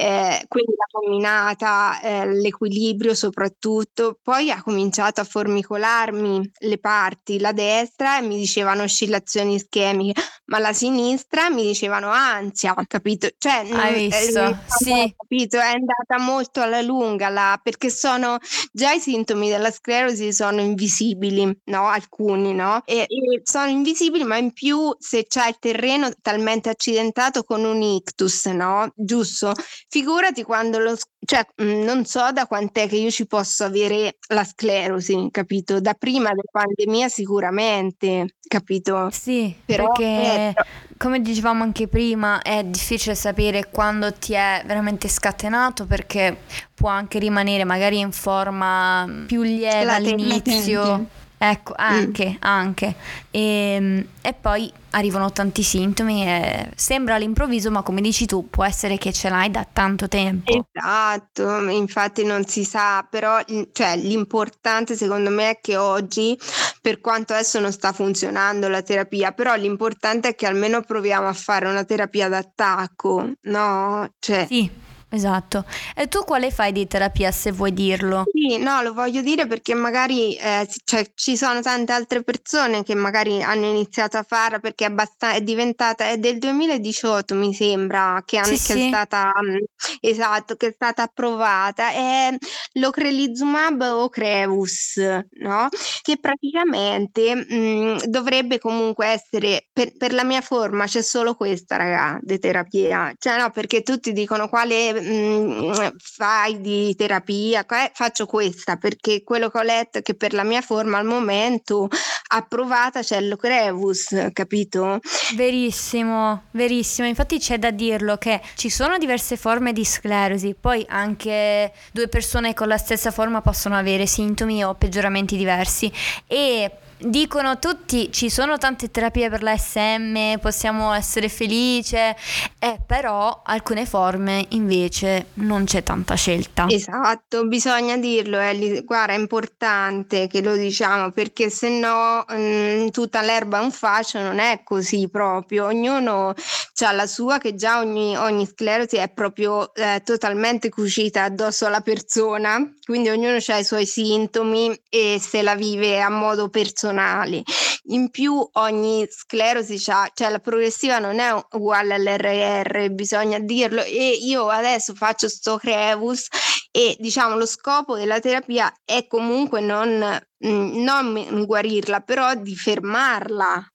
eh, 0.00 0.44
quindi 0.46 0.74
la 0.76 1.00
camminata, 1.00 2.00
eh, 2.00 2.32
l'equilibrio 2.32 3.14
soprattutto. 3.14 4.16
Poi 4.22 4.48
ha 4.52 4.62
cominciato 4.62 5.20
a 5.20 5.24
formicolarmi 5.24 6.52
le 6.60 6.78
parti, 6.78 7.40
la 7.40 7.50
destra 7.50 8.20
mi 8.20 8.36
dicevano 8.36 8.84
oscillazioni 8.84 9.54
ischemiche, 9.54 10.22
ma 10.44 10.60
la 10.60 10.72
sinistra 10.72 11.50
mi 11.50 11.64
dicevano 11.64 12.10
ansia, 12.10 12.76
capito? 12.86 13.28
Cioè, 13.36 13.64
non, 13.64 13.80
Hai 13.80 13.94
eh, 13.94 14.08
visto? 14.08 14.44
Eh, 14.44 14.56
sì. 14.68 15.14
capito? 15.16 15.56
È 15.56 15.66
andata 15.66 16.20
molto 16.20 16.60
alla 16.60 16.80
lunga 16.80 17.28
là, 17.28 17.58
perché 17.60 17.90
sono 17.90 18.38
già 18.70 18.92
i 18.92 19.00
sintomi 19.00 19.48
della 19.48 19.72
sclerosi 19.72 20.32
sono 20.32 20.60
invisibili, 20.60 21.60
no? 21.64 21.88
Alcuni, 21.88 22.54
no? 22.54 22.82
E, 22.84 23.00
e 23.00 23.40
sono 23.42 23.68
invisibili, 23.68 24.22
ma 24.22 24.36
in 24.36 24.52
più 24.52 24.94
se 24.96 25.26
c'è 25.26 25.48
il 25.48 25.56
terreno 25.58 26.08
talmente 26.22 26.68
accidentato 26.68 27.42
con 27.42 27.64
un 27.64 27.82
ictus, 27.82 28.46
no? 28.46 28.92
Giusto? 28.94 29.52
Figurati 29.90 30.42
quando 30.42 30.78
lo, 30.78 30.94
cioè, 31.24 31.46
mhmm, 31.56 31.82
non 31.82 32.04
so 32.04 32.30
da 32.30 32.46
quant'è 32.46 32.86
che 32.88 32.96
io 32.96 33.10
ci 33.10 33.26
posso 33.26 33.64
avere 33.64 34.18
la 34.28 34.44
sclerosi, 34.44 35.28
capito? 35.30 35.80
Da 35.80 35.94
prima 35.94 36.28
della 36.28 36.42
pandemia 36.50 37.08
sicuramente, 37.08 38.36
capito? 38.46 39.08
Sì, 39.10 39.54
Però, 39.64 39.86
perché 39.86 40.04
eh, 40.04 40.54
come 40.98 41.22
dicevamo 41.22 41.62
anche 41.62 41.88
prima, 41.88 42.42
è 42.42 42.62
difficile 42.64 43.14
sapere 43.14 43.70
quando 43.70 44.12
ti 44.12 44.34
è 44.34 44.62
veramente 44.66 45.08
scatenato 45.08 45.86
perché 45.86 46.36
può 46.74 46.90
anche 46.90 47.18
rimanere 47.18 47.64
magari 47.64 47.98
in 47.98 48.12
forma 48.12 49.24
più 49.26 49.42
lieve 49.42 49.90
all'inizio. 49.90 51.06
Ecco, 51.38 51.72
anche, 51.76 52.30
mm. 52.30 52.36
anche. 52.40 52.94
E, 53.30 53.40
ehm, 53.40 54.06
e, 54.20 54.34
poi 54.34 54.70
arrivano 54.90 55.30
tanti 55.30 55.62
sintomi 55.62 56.26
e 56.26 56.70
sembra 56.74 57.14
all'improvviso, 57.14 57.70
ma 57.70 57.82
come 57.82 58.00
dici 58.00 58.26
tu, 58.26 58.50
può 58.50 58.64
essere 58.64 58.98
che 58.98 59.12
ce 59.12 59.28
l'hai 59.28 59.48
da 59.50 59.66
tanto 59.70 60.08
tempo. 60.08 60.66
Esatto, 60.72 61.68
infatti 61.68 62.24
non 62.24 62.44
si 62.44 62.64
sa, 62.64 63.06
però 63.08 63.38
cioè, 63.72 63.96
l'importante 63.96 64.96
secondo 64.96 65.30
me 65.30 65.50
è 65.50 65.58
che 65.60 65.76
oggi, 65.76 66.36
per 66.82 67.00
quanto 67.00 67.34
adesso 67.34 67.60
non 67.60 67.70
sta 67.70 67.92
funzionando 67.92 68.68
la 68.68 68.82
terapia, 68.82 69.30
però 69.30 69.54
l'importante 69.54 70.30
è 70.30 70.34
che 70.34 70.46
almeno 70.46 70.82
proviamo 70.82 71.28
a 71.28 71.32
fare 71.32 71.68
una 71.68 71.84
terapia 71.84 72.28
d'attacco, 72.28 73.32
no? 73.42 74.12
Cioè, 74.18 74.46
sì 74.48 74.86
Esatto. 75.10 75.64
E 75.94 76.06
tu 76.08 76.22
quale 76.24 76.50
fai 76.50 76.70
di 76.70 76.86
terapia 76.86 77.30
se 77.30 77.50
vuoi 77.50 77.72
dirlo? 77.72 78.24
Sì, 78.30 78.58
no, 78.58 78.82
lo 78.82 78.92
voglio 78.92 79.22
dire 79.22 79.46
perché 79.46 79.72
magari 79.72 80.34
eh, 80.34 80.68
cioè, 80.84 81.10
ci 81.14 81.34
sono 81.34 81.62
tante 81.62 81.92
altre 81.92 82.22
persone 82.22 82.82
che 82.82 82.94
magari 82.94 83.42
hanno 83.42 83.66
iniziato 83.66 84.18
a 84.18 84.22
farla 84.22 84.58
perché 84.58 84.84
è, 84.84 84.88
abbast- 84.88 85.24
è 85.24 85.40
diventata, 85.40 86.10
è 86.10 86.18
del 86.18 86.36
2018 86.36 87.34
mi 87.34 87.54
sembra 87.54 88.22
che, 88.26 88.44
sì, 88.44 88.50
che 88.50 88.58
sì. 88.58 88.84
è 88.84 88.88
stata, 88.88 89.32
um, 89.34 89.58
esatto, 90.00 90.56
che 90.56 90.68
è 90.68 90.72
stata 90.74 91.04
approvata, 91.04 91.90
è 91.90 92.36
l'ocrelizumab 92.74 93.80
o 93.80 94.10
Creus, 94.10 94.98
no? 95.40 95.68
Che 96.02 96.18
praticamente 96.20 97.34
mh, 97.34 97.54
mm, 97.54 97.96
dovrebbe 98.08 98.58
comunque 98.58 99.06
essere, 99.06 99.68
per, 99.72 99.96
per, 99.96 100.12
la 100.12 100.24
mia 100.24 100.42
forma 100.42 100.84
c'è 100.84 101.00
solo 101.00 101.34
questa 101.34 101.76
raga, 101.76 102.18
di 102.20 102.38
terapia, 102.38 103.14
cioè 103.18 103.38
no, 103.38 103.50
perché 103.50 103.82
tutti 103.82 104.12
dicono 104.12 104.48
quale 104.50 104.97
mh, 105.00 105.66
mm, 105.66 105.88
fai 105.98 106.60
di 106.60 106.94
terapia, 106.96 107.64
faccio 107.92 108.26
questa 108.26 108.76
perché 108.76 109.22
quello 109.22 109.48
che 109.48 109.58
ho 109.58 109.62
letto 109.62 109.98
è 109.98 110.02
che 110.02 110.14
per 110.14 110.32
la 110.32 110.44
mia 110.44 110.60
forma 110.60 110.98
al 110.98 111.06
momento 111.06 111.88
approvata 112.28 113.00
c'è 113.00 113.20
l'Ocrevus, 113.20 114.30
capito? 114.32 115.00
Verissimo, 115.36 116.44
verissimo. 116.52 117.06
Infatti 117.06 117.38
c'è 117.38 117.58
da 117.58 117.70
dirlo 117.70 118.16
che 118.16 118.40
ci 118.54 118.70
sono 118.70 118.98
diverse 118.98 119.36
forme 119.36 119.72
di 119.72 119.84
sclerosi, 119.84 120.54
poi 120.58 120.84
anche 120.88 121.72
due 121.92 122.08
persone 122.08 122.54
con 122.54 122.68
la 122.68 122.78
stessa 122.78 123.10
forma 123.10 123.40
possono 123.40 123.76
avere 123.76 124.06
sintomi 124.06 124.64
o 124.64 124.74
peggioramenti 124.74 125.36
diversi 125.36 125.90
e 126.26 126.70
dicono 126.98 127.58
tutti 127.58 128.10
ci 128.12 128.28
sono 128.28 128.58
tante 128.58 128.90
terapie 128.90 129.30
per 129.30 129.42
la 129.42 129.56
SM, 129.56 130.38
possiamo 130.40 130.92
essere 130.92 131.28
felici, 131.28 131.96
eh, 131.96 132.80
però 132.84 133.42
alcune 133.44 133.86
forme 133.86 134.46
invece 134.50 135.26
non 135.34 135.64
c'è 135.64 135.82
tanta 135.82 136.14
scelta. 136.14 136.66
Esatto, 136.68 137.46
bisogna 137.46 137.96
dirlo, 137.96 138.38
Ellie. 138.38 138.82
guarda 138.82 139.12
è 139.12 139.18
importante 139.18 140.26
che 140.26 140.42
lo 140.42 140.56
diciamo 140.56 141.10
perché 141.12 141.50
se 141.50 141.68
no 141.68 142.24
mm, 142.32 142.88
tutta 142.88 143.22
l'erba 143.22 143.60
è 143.60 143.62
un 143.62 143.70
fascio, 143.72 144.20
non 144.20 144.38
è 144.38 144.62
così 144.64 145.08
proprio, 145.08 145.66
ognuno 145.66 146.34
ha 146.80 146.92
la 146.92 147.06
sua 147.06 147.38
che 147.38 147.54
già 147.54 147.78
ogni, 147.78 148.16
ogni 148.16 148.46
sclerosi 148.46 148.96
è 148.96 149.08
proprio 149.08 149.74
eh, 149.74 150.00
totalmente 150.04 150.68
cucita 150.68 151.24
addosso 151.24 151.66
alla 151.66 151.80
persona, 151.80 152.58
quindi 152.84 153.08
ognuno 153.08 153.38
ha 153.44 153.58
i 153.58 153.64
suoi 153.64 153.86
sintomi 153.86 154.80
e 154.88 155.18
se 155.20 155.42
la 155.42 155.54
vive 155.54 156.00
a 156.00 156.08
modo 156.08 156.48
personale 156.48 156.87
personali. 156.88 157.42
In 157.90 158.10
più 158.10 158.46
ogni 158.52 159.06
sclerosi 159.08 159.82
ha, 159.90 160.10
cioè 160.14 160.30
la 160.30 160.38
progressiva 160.38 160.98
non 160.98 161.18
è 161.18 161.32
uguale 161.52 161.94
all'RR, 161.94 162.90
bisogna 162.90 163.38
dirlo. 163.38 163.82
E 163.82 164.18
io 164.20 164.48
adesso 164.48 164.94
faccio 164.94 165.28
sto 165.28 165.56
Crevus 165.56 166.26
e 166.70 166.96
diciamo 166.98 167.36
lo 167.36 167.46
scopo 167.46 167.96
della 167.96 168.20
terapia 168.20 168.72
è 168.84 169.06
comunque 169.06 169.60
non, 169.60 170.18
mm, 170.46 170.82
non 170.82 171.44
guarirla, 171.46 172.00
però 172.00 172.34
di 172.34 172.54
fermarla 172.54 173.66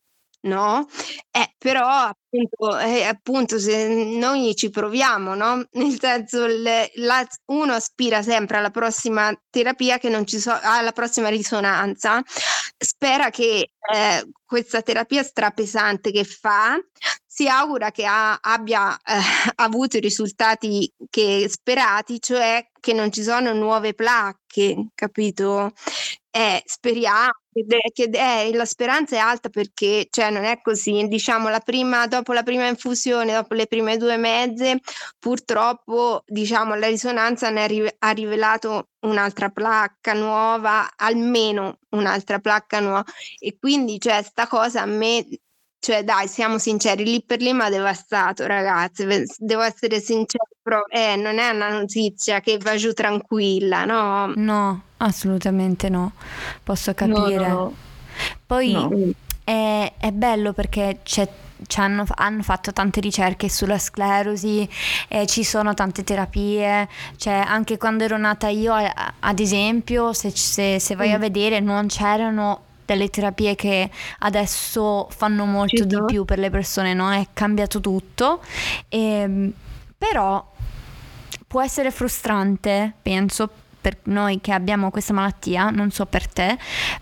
no? 0.43 0.87
Eh, 1.31 1.53
però 1.57 1.87
appunto, 1.87 2.77
eh, 2.79 3.03
appunto 3.03 3.59
se 3.59 3.87
noi 3.87 4.55
ci 4.55 4.69
proviamo, 4.69 5.35
no? 5.35 5.65
Nel 5.73 5.99
senso 5.99 6.45
le, 6.45 6.91
la, 6.95 7.25
uno 7.45 7.73
aspira 7.73 8.21
sempre 8.21 8.57
alla 8.57 8.71
prossima 8.71 9.33
terapia 9.49 9.97
che 9.97 10.09
non 10.09 10.25
ci 10.25 10.39
so, 10.39 10.57
alla 10.61 10.91
prossima 10.91 11.29
risonanza, 11.29 12.21
spera 12.77 13.29
che 13.29 13.71
eh, 13.93 14.27
questa 14.45 14.81
terapia 14.81 15.23
strapesante 15.23 16.11
che 16.11 16.23
fa 16.23 16.77
si 17.25 17.47
augura 17.47 17.91
che 17.91 18.05
ha, 18.05 18.37
abbia 18.41 18.95
eh, 18.95 19.01
avuto 19.55 19.97
i 19.97 20.01
risultati 20.01 20.91
che 21.09 21.47
sperati, 21.49 22.21
cioè 22.21 22.67
che 22.79 22.93
non 22.93 23.11
ci 23.11 23.23
sono 23.23 23.53
nuove 23.53 23.93
placche, 23.93 24.89
capito? 24.93 25.71
Eh, 26.29 26.61
speriamo 26.65 27.42
che 27.93 28.09
eh, 28.11 28.53
la 28.53 28.65
speranza 28.65 29.15
è 29.15 29.19
alta 29.19 29.49
perché 29.49 30.07
cioè, 30.09 30.29
non 30.29 30.43
è 30.43 30.61
così, 30.61 31.07
diciamo 31.07 31.49
la 31.49 31.59
prima, 31.59 32.07
dopo 32.07 32.33
la 32.33 32.43
prima 32.43 32.67
infusione, 32.67 33.33
dopo 33.33 33.53
le 33.53 33.67
prime 33.67 33.97
due 33.97 34.17
mezze, 34.17 34.79
purtroppo 35.19 36.23
diciamo 36.25 36.75
la 36.75 36.87
risonanza 36.87 37.49
ne 37.49 37.93
ha 37.99 38.11
rivelato 38.11 38.89
un'altra 39.01 39.49
placca 39.49 40.13
nuova, 40.13 40.91
almeno 40.95 41.79
un'altra 41.89 42.39
placca 42.39 42.79
nuova. 42.79 43.03
E 43.39 43.57
quindi 43.59 43.99
cioè 43.99 44.23
sta 44.23 44.47
cosa 44.47 44.81
a 44.81 44.85
me 44.85 45.25
cioè 45.83 46.05
dai, 46.05 46.29
siamo 46.29 46.59
sinceri, 46.59 47.03
lì 47.03 47.21
per 47.25 47.41
lì 47.41 47.51
mi 47.51 47.59
ha 47.59 47.69
devastato, 47.69 48.47
ragazzi, 48.47 49.05
devo 49.37 49.63
essere 49.63 49.99
sincera, 49.99 50.45
però 50.61 50.81
eh, 50.87 51.17
non 51.17 51.39
è 51.39 51.49
una 51.49 51.67
notizia 51.67 52.39
che 52.39 52.57
va 52.57 52.77
giù 52.77 52.93
tranquilla, 52.93 53.83
no? 53.83 54.31
No, 54.33 54.83
assolutamente 55.05 55.89
no, 55.89 56.13
posso 56.63 56.93
capire. 56.93 57.47
No, 57.47 57.53
no. 57.55 57.73
Poi. 58.45 59.15
È, 59.45 59.93
è, 59.97 60.11
bello 60.11 60.53
perché 60.53 60.99
c'è 61.03 61.27
hanno, 61.75 62.05
hanno, 62.15 62.43
fatto 62.43 62.71
tante 62.71 63.01
ricerche 63.01 63.49
sulla 63.49 63.77
sclerosi, 63.77 64.67
eh, 65.09 65.25
ci 65.25 65.43
sono 65.43 65.73
tante 65.73 66.05
terapie, 66.05 66.87
cioè 67.17 67.33
anche 67.33 67.77
quando 67.77 68.05
ero 68.05 68.17
nata 68.17 68.47
io 68.47 68.73
ad 68.73 69.39
esempio 69.39 70.13
se, 70.13 70.31
se, 70.31 70.79
se 70.79 70.95
vai 70.95 71.09
mm. 71.09 71.13
a 71.13 71.17
vedere 71.17 71.59
non 71.59 71.87
c'erano 71.87 72.61
delle 72.85 73.09
terapie 73.09 73.55
che 73.55 73.89
adesso 74.19 75.07
fanno 75.09 75.45
molto 75.45 75.77
Ci 75.77 75.87
di 75.87 75.95
so. 75.95 76.05
più 76.05 76.25
per 76.25 76.39
le 76.39 76.49
persone, 76.49 76.93
no? 76.93 77.11
È 77.11 77.27
cambiato 77.33 77.79
tutto, 77.79 78.41
e, 78.89 78.99
ehm, 78.99 79.51
però 79.97 80.51
può 81.47 81.61
essere 81.61 81.91
frustrante, 81.91 82.93
penso, 83.01 83.49
per 83.83 83.97
noi 84.03 84.39
che 84.39 84.53
abbiamo 84.53 84.89
questa 84.91 85.11
malattia, 85.11 85.69
non 85.69 85.91
so 85.91 86.05
per 86.05 86.25
te, 86.29 86.57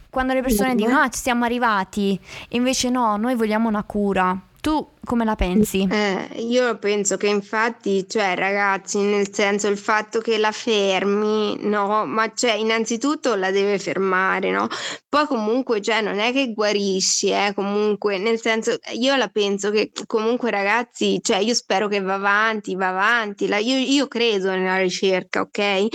quando 0.09 0.33
le 0.33 0.41
persone 0.41 0.73
dicono 0.73 0.97
ah 0.97 1.09
ci 1.09 1.19
siamo 1.19 1.45
arrivati, 1.45 2.19
invece 2.49 2.89
no, 2.89 3.17
noi 3.17 3.35
vogliamo 3.35 3.67
una 3.69 3.83
cura. 3.83 4.35
Tu 4.61 4.87
come 5.03 5.25
la 5.25 5.35
pensi? 5.35 5.87
Eh, 5.89 6.39
io 6.43 6.77
penso 6.77 7.17
che 7.17 7.27
infatti, 7.27 8.07
cioè 8.07 8.35
ragazzi, 8.35 8.99
nel 8.99 9.33
senso 9.33 9.67
il 9.67 9.77
fatto 9.77 10.19
che 10.19 10.37
la 10.37 10.51
fermi, 10.51 11.57
no, 11.67 12.05
ma 12.05 12.31
cioè 12.35 12.53
innanzitutto 12.53 13.33
la 13.33 13.49
deve 13.49 13.79
fermare, 13.79 14.51
no? 14.51 14.67
Poi 15.09 15.25
comunque, 15.25 15.81
cioè 15.81 16.01
non 16.01 16.19
è 16.19 16.31
che 16.31 16.53
guarisci, 16.53 17.31
eh, 17.31 17.53
comunque, 17.55 18.19
nel 18.19 18.39
senso 18.39 18.77
io 18.93 19.15
la 19.15 19.29
penso 19.29 19.71
che 19.71 19.91
comunque 20.05 20.51
ragazzi, 20.51 21.19
cioè 21.23 21.37
io 21.37 21.55
spero 21.55 21.87
che 21.87 21.99
va 21.99 22.13
avanti, 22.13 22.75
va 22.75 22.89
avanti, 22.89 23.47
la, 23.47 23.57
io, 23.57 23.77
io 23.77 24.07
credo 24.07 24.51
nella 24.51 24.77
ricerca, 24.77 25.41
ok? 25.41 25.87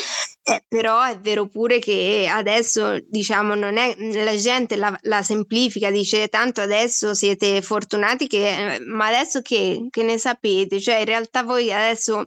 Eh, 0.49 0.63
però 0.69 1.03
è 1.03 1.19
vero 1.19 1.49
pure 1.49 1.81
che 1.81 2.29
adesso 2.31 3.01
diciamo 3.09 3.57
non 3.57 3.77
è 3.79 3.97
la 3.99 4.37
gente 4.37 4.77
la, 4.77 4.97
la 5.03 5.25
semplifica, 5.25 5.91
dice 5.91 6.29
tanto 6.29 6.61
adesso 6.61 7.15
siete 7.15 7.61
fortunati 7.63 8.29
che 8.29 8.75
eh, 8.77 8.79
ma 8.79 9.07
adesso 9.09 9.43
che, 9.43 9.89
che, 9.91 10.05
ne 10.05 10.19
sapete? 10.19 10.79
Cioè, 10.79 10.99
in 10.99 11.05
realtà 11.05 11.43
voi 11.43 11.73
adesso, 11.73 12.27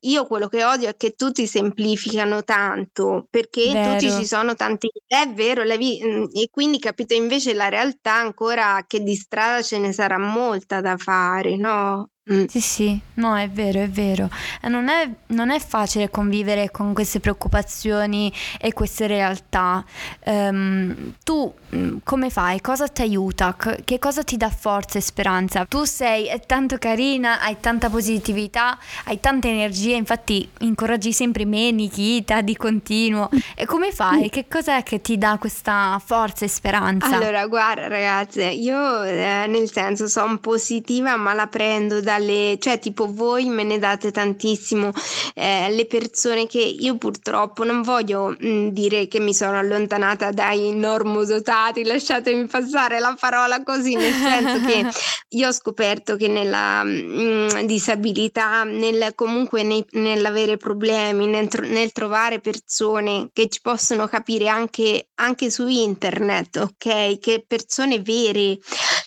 io 0.00 0.26
quello 0.26 0.48
che 0.48 0.64
odio 0.64 0.88
è 0.88 0.96
che 0.96 1.12
tutti 1.12 1.46
semplificano 1.46 2.42
tanto, 2.42 3.28
perché 3.30 3.72
vero. 3.72 3.92
tutti 3.92 4.10
ci 4.10 4.26
sono 4.26 4.56
tanti, 4.56 4.90
è 5.06 5.28
vero, 5.32 5.62
vi- 5.76 6.00
e 6.32 6.48
quindi 6.50 6.80
capito, 6.80 7.14
invece 7.14 7.54
la 7.54 7.68
realtà 7.68 8.14
ancora 8.14 8.84
che 8.84 9.00
di 9.04 9.14
strada 9.14 9.62
ce 9.62 9.78
ne 9.78 9.92
sarà 9.92 10.18
molta 10.18 10.80
da 10.80 10.96
fare, 10.96 11.56
no? 11.56 12.10
Mm. 12.30 12.44
Sì, 12.44 12.60
sì, 12.60 13.00
no, 13.14 13.36
è 13.36 13.48
vero, 13.48 13.80
è 13.80 13.88
vero. 13.88 14.28
Non 14.62 14.88
è, 14.88 15.08
non 15.28 15.50
è 15.50 15.58
facile 15.58 16.10
convivere 16.10 16.70
con 16.70 16.92
queste 16.92 17.20
preoccupazioni 17.20 18.32
e 18.60 18.72
queste 18.74 19.06
realtà. 19.06 19.82
Um, 20.26 21.14
tu 21.24 21.52
mm, 21.74 21.98
come 22.04 22.28
fai? 22.28 22.60
Cosa 22.60 22.86
ti 22.88 23.00
aiuta? 23.00 23.56
Che 23.56 23.98
cosa 23.98 24.22
ti 24.22 24.36
dà 24.36 24.50
forza 24.50 24.98
e 24.98 25.00
speranza? 25.00 25.64
Tu 25.64 25.84
sei 25.84 26.28
tanto 26.46 26.76
carina, 26.76 27.40
hai 27.40 27.56
tanta 27.60 27.88
positività, 27.88 28.78
hai 29.04 29.20
tanta 29.20 29.48
energia, 29.48 29.96
infatti 29.96 30.46
incoraggi 30.58 31.12
sempre 31.12 31.46
me, 31.46 31.70
Nikita, 31.70 32.42
di 32.42 32.56
continuo. 32.56 33.30
E 33.54 33.64
come 33.64 33.90
fai? 33.90 34.28
Che 34.28 34.46
cos'è 34.48 34.82
che 34.82 35.00
ti 35.00 35.16
dà 35.16 35.38
questa 35.40 36.00
forza 36.04 36.44
e 36.44 36.48
speranza? 36.48 37.16
Allora, 37.16 37.46
guarda 37.46 37.88
ragazze, 37.88 38.44
io 38.44 39.02
eh, 39.02 39.46
nel 39.48 39.70
senso 39.70 40.08
sono 40.08 40.36
positiva 40.38 41.16
ma 41.16 41.32
la 41.32 41.46
prendo 41.46 42.02
da 42.02 42.17
alle, 42.18 42.58
cioè 42.60 42.78
tipo 42.78 43.12
voi 43.12 43.46
me 43.46 43.64
ne 43.64 43.78
date 43.78 44.10
tantissimo 44.10 44.92
eh, 45.34 45.64
alle 45.64 45.86
persone 45.86 46.46
che 46.46 46.60
io 46.60 46.96
purtroppo 46.96 47.64
non 47.64 47.82
voglio 47.82 48.34
mh, 48.38 48.46
mm, 48.46 48.68
dire 48.68 49.08
che 49.08 49.20
mi 49.20 49.34
sono 49.34 49.58
allontanata 49.58 50.30
dai 50.30 50.74
normodotati, 50.74 51.84
lasciatemi 51.84 52.46
passare 52.46 52.98
la 52.98 53.16
parola 53.18 53.62
così, 53.62 53.94
nel 53.94 54.12
senso 54.12 54.66
che 54.66 54.86
io 55.36 55.48
ho 55.48 55.52
scoperto 55.52 56.16
che 56.16 56.28
nella 56.28 56.82
mh, 56.84 56.90
mm, 56.90 57.48
disabilità, 57.64 58.64
nel, 58.64 59.12
comunque 59.14 59.62
nei, 59.62 59.84
nell'avere 59.92 60.56
problemi, 60.56 61.26
nel, 61.26 61.48
nel, 61.62 61.92
trovare 61.92 62.40
persone 62.40 63.30
che 63.32 63.48
ci 63.48 63.60
possono 63.60 64.06
capire 64.06 64.48
anche, 64.48 65.08
anche 65.16 65.50
su 65.50 65.66
internet, 65.66 66.56
ok? 66.56 67.18
Che 67.18 67.44
persone 67.46 68.00
vere 68.00 68.58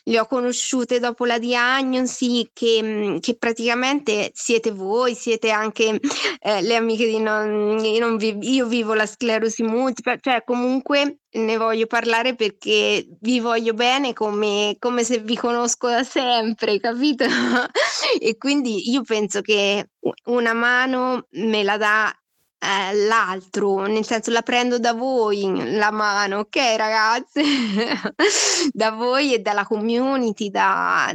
le 0.03 0.19
ho 0.19 0.25
conosciute 0.25 0.99
dopo 0.99 1.25
la 1.25 1.37
diagnosi 1.37 2.49
che, 2.53 2.79
mm, 2.81 3.17
che 3.19 3.35
praticamente 3.37 4.31
siete 4.33 4.71
voi, 4.71 5.15
siete 5.15 5.51
anche 5.51 5.99
eh, 6.39 6.61
le 6.61 6.75
amiche 6.75 7.05
di 7.05 7.19
non, 7.19 7.75
non 7.75 8.17
vi, 8.17 8.37
io 8.41 8.65
vivo 8.65 8.93
la 8.93 9.05
sclerosi 9.05 9.63
multipla, 9.63 10.17
cioè 10.17 10.43
comunque 10.43 11.17
ne 11.33 11.57
voglio 11.57 11.85
parlare 11.85 12.35
perché 12.35 13.07
vi 13.21 13.39
voglio 13.39 13.73
bene 13.73 14.13
come, 14.13 14.75
come 14.79 15.03
se 15.03 15.19
vi 15.19 15.35
conosco 15.37 15.87
da 15.87 16.03
sempre, 16.03 16.79
capito? 16.79 17.23
e 18.19 18.37
quindi 18.37 18.91
io 18.91 19.03
penso 19.03 19.41
che 19.41 19.89
una 20.25 20.53
mano 20.53 21.27
me 21.31 21.63
la 21.63 21.77
dà 21.77 22.20
eh, 22.63 22.93
l'altro, 23.07 23.87
nel 23.87 24.05
senso 24.05 24.29
la 24.29 24.43
prendo 24.43 24.77
da 24.77 24.93
voi 24.93 25.75
la 25.75 25.89
mano, 25.89 26.39
ok 26.39 26.57
ragazze? 26.77 27.41
da 28.71 28.91
voi 28.91 29.33
e 29.33 29.39
dalla 29.39 29.65
community, 29.65 30.51
da, 30.51 31.11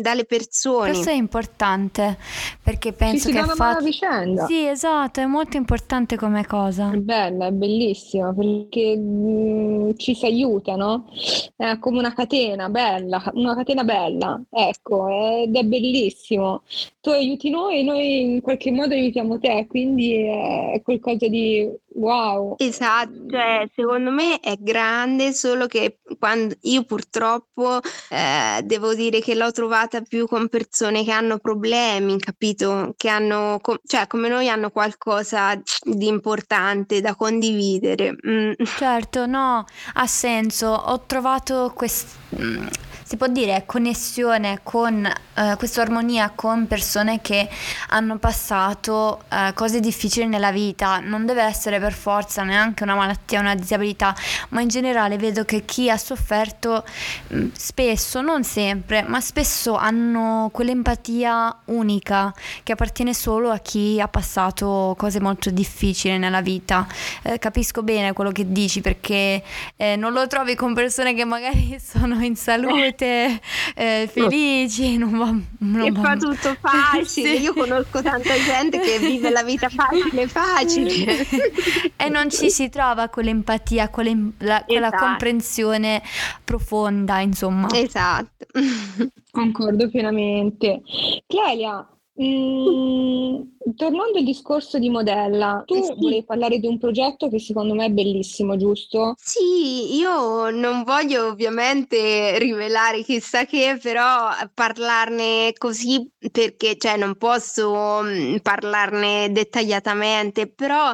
dalle 0.00 0.24
persone. 0.24 0.92
Questo 0.92 1.10
è 1.10 1.14
importante 1.14 2.16
perché 2.62 2.94
penso 2.94 3.28
sì, 3.28 3.34
che 3.34 3.42
fa... 3.42 3.78
vicenda. 3.80 4.46
Sì, 4.46 4.66
esatto, 4.66 5.20
è 5.20 5.26
molto 5.26 5.58
importante 5.58 6.16
come 6.16 6.46
cosa. 6.46 6.90
È 6.90 6.96
bella, 6.96 7.48
è 7.48 7.52
bellissima 7.52 8.32
perché 8.32 8.96
mh, 8.96 9.88
mm, 9.88 9.90
ci 9.96 10.14
si 10.14 10.24
aiuta, 10.24 10.76
no? 10.76 11.10
È 11.54 11.78
come 11.78 11.98
una 11.98 12.14
catena 12.14 12.70
bella, 12.70 13.22
una 13.34 13.54
catena 13.54 13.84
bella, 13.84 14.40
ecco, 14.50 15.08
ed 15.42 15.54
è 15.54 15.62
bellissimo. 15.62 16.62
Tu 17.02 17.10
aiuti 17.10 17.50
noi, 17.50 17.84
noi 17.84 18.20
in 18.20 18.40
qualche 18.40 18.70
modo 18.70 18.94
aiutiamo 18.94 19.38
te, 19.38 19.66
quindi 19.68 20.22
è 20.22 20.80
qualcosa 20.86 21.26
di 21.26 21.68
wow. 21.96 22.54
Esatto, 22.58 23.26
cioè, 23.28 23.68
secondo 23.74 24.10
me 24.10 24.40
è 24.40 24.56
grande, 24.58 25.32
solo 25.32 25.66
che 25.66 25.98
quando 26.18 26.54
io 26.62 26.84
purtroppo 26.84 27.80
eh, 28.10 28.62
devo 28.62 28.94
dire 28.94 29.20
che 29.20 29.34
l'ho 29.34 29.50
trovata 29.52 30.00
più 30.00 30.26
con 30.26 30.48
persone 30.48 31.04
che 31.04 31.12
hanno 31.12 31.38
problemi, 31.38 32.18
capito? 32.18 32.94
Che 32.96 33.08
hanno, 33.08 33.60
cioè 33.86 34.06
come 34.06 34.28
noi 34.28 34.48
hanno 34.48 34.70
qualcosa 34.70 35.60
di 35.82 36.06
importante 36.06 37.00
da 37.00 37.14
condividere. 37.14 38.16
Mm. 38.26 38.52
Certo, 38.64 39.26
no, 39.26 39.64
ha 39.94 40.06
senso. 40.06 40.68
Ho 40.68 41.00
trovato 41.06 41.72
questo 41.74 42.18
mm, 42.40 42.66
si 43.06 43.16
può 43.16 43.28
dire 43.28 43.62
connessione 43.66 44.58
con 44.64 45.06
eh, 45.06 45.54
questa 45.58 45.82
armonia 45.82 46.32
con 46.34 46.66
persone 46.66 47.20
che 47.20 47.48
hanno 47.90 48.18
passato 48.18 49.22
eh, 49.30 49.52
cose 49.54 49.78
difficili 49.78 50.26
nella 50.26 50.50
vita. 50.50 50.98
Non 50.98 51.24
deve 51.24 51.42
essere 51.42 51.78
per 51.86 51.94
forza 51.94 52.42
neanche 52.42 52.82
una 52.82 52.96
malattia, 52.96 53.38
una 53.38 53.54
disabilità, 53.54 54.12
ma 54.48 54.60
in 54.60 54.66
generale 54.66 55.18
vedo 55.18 55.44
che 55.44 55.64
chi 55.64 55.88
ha 55.88 55.96
sofferto 55.96 56.84
mm, 57.32 57.50
spesso, 57.52 58.20
non 58.20 58.42
sempre, 58.42 59.04
ma 59.06 59.20
spesso 59.20 59.76
hanno 59.76 60.50
quell'empatia 60.52 61.58
unica 61.66 62.34
che 62.64 62.72
appartiene 62.72 63.14
solo 63.14 63.50
a 63.50 63.58
chi 63.58 64.00
ha 64.00 64.08
passato 64.08 64.96
cose 64.98 65.20
molto 65.20 65.50
difficili 65.50 66.18
nella 66.18 66.40
vita. 66.40 66.88
Eh, 67.22 67.38
capisco 67.38 67.84
bene 67.84 68.12
quello 68.12 68.32
che 68.32 68.50
dici 68.50 68.80
perché 68.80 69.44
eh, 69.76 69.94
non 69.94 70.12
lo 70.12 70.26
trovi 70.26 70.56
con 70.56 70.74
persone 70.74 71.14
che 71.14 71.24
magari 71.24 71.78
sono 71.80 72.20
in 72.24 72.34
salute 72.34 73.40
eh, 73.76 74.10
felici, 74.12 74.96
non 74.96 75.16
va, 75.16 75.32
non 75.58 75.86
e 75.86 75.92
fa 75.92 76.16
tutto 76.16 76.56
facile. 76.60 77.36
sì. 77.36 77.42
Io 77.42 77.54
conosco 77.54 78.02
tanta 78.02 78.34
gente 78.34 78.80
che 78.80 78.98
vive 78.98 79.30
la 79.30 79.44
vita 79.44 79.68
facile, 79.68 80.26
facile. 80.26 81.26
e 81.96 82.08
non 82.08 82.30
ci 82.30 82.50
si 82.50 82.68
trova 82.68 83.08
quell'empatia, 83.08 83.88
quella, 83.88 84.64
quella 84.64 84.86
esatto. 84.86 84.96
comprensione 85.04 86.02
profonda, 86.44 87.20
insomma. 87.20 87.68
Esatto. 87.72 88.46
Concordo 89.30 89.88
pienamente. 89.90 90.82
Clelia, 91.26 91.86
Mm, 92.22 93.42
tornando 93.76 94.16
al 94.16 94.24
discorso 94.24 94.78
di 94.78 94.88
Modella, 94.88 95.62
tu 95.66 95.82
sì. 95.82 95.92
volevi 95.98 96.24
parlare 96.24 96.58
di 96.58 96.66
un 96.66 96.78
progetto 96.78 97.28
che 97.28 97.38
secondo 97.38 97.74
me 97.74 97.86
è 97.86 97.90
bellissimo, 97.90 98.56
giusto? 98.56 99.14
Sì, 99.18 99.96
io 99.96 100.48
non 100.48 100.82
voglio 100.82 101.26
ovviamente 101.26 102.38
rivelare 102.38 103.02
chissà 103.02 103.44
che, 103.44 103.78
però 103.82 104.30
parlarne 104.54 105.52
così 105.58 106.10
perché 106.32 106.78
cioè, 106.78 106.96
non 106.96 107.16
posso 107.16 108.00
mm, 108.02 108.36
parlarne 108.36 109.30
dettagliatamente, 109.30 110.50
però 110.50 110.90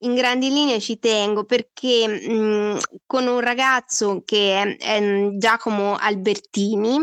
in 0.00 0.14
grandi 0.14 0.50
linee 0.50 0.80
ci 0.80 0.98
tengo 0.98 1.44
perché 1.44 2.06
mh, 2.06 2.32
mm, 2.32 2.76
con 3.06 3.26
un 3.26 3.40
ragazzo 3.40 4.22
che 4.26 4.62
è, 4.62 4.76
è 4.76 5.28
Giacomo 5.38 5.96
Albertini 5.98 7.02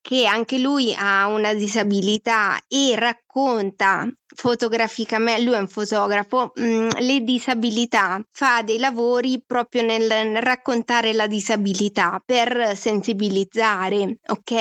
che 0.00 0.26
anche 0.26 0.58
lui 0.58 0.94
ha 0.96 1.26
una 1.26 1.54
disabilità 1.54 2.58
e 2.68 2.94
racconta 3.28 4.08
fotograficamente, 4.34 5.42
lui 5.42 5.54
è 5.54 5.58
un 5.58 5.68
fotografo, 5.68 6.52
mh, 6.54 6.62
mm, 6.62 6.88
le 6.98 7.20
disabilità, 7.20 8.20
fa 8.30 8.62
dei 8.62 8.78
lavori 8.78 9.42
proprio 9.44 9.82
nel, 9.82 10.06
nel, 10.06 10.42
raccontare 10.42 11.12
la 11.12 11.26
disabilità 11.26 12.22
per 12.24 12.76
sensibilizzare, 12.76 14.18
ok? 14.26 14.52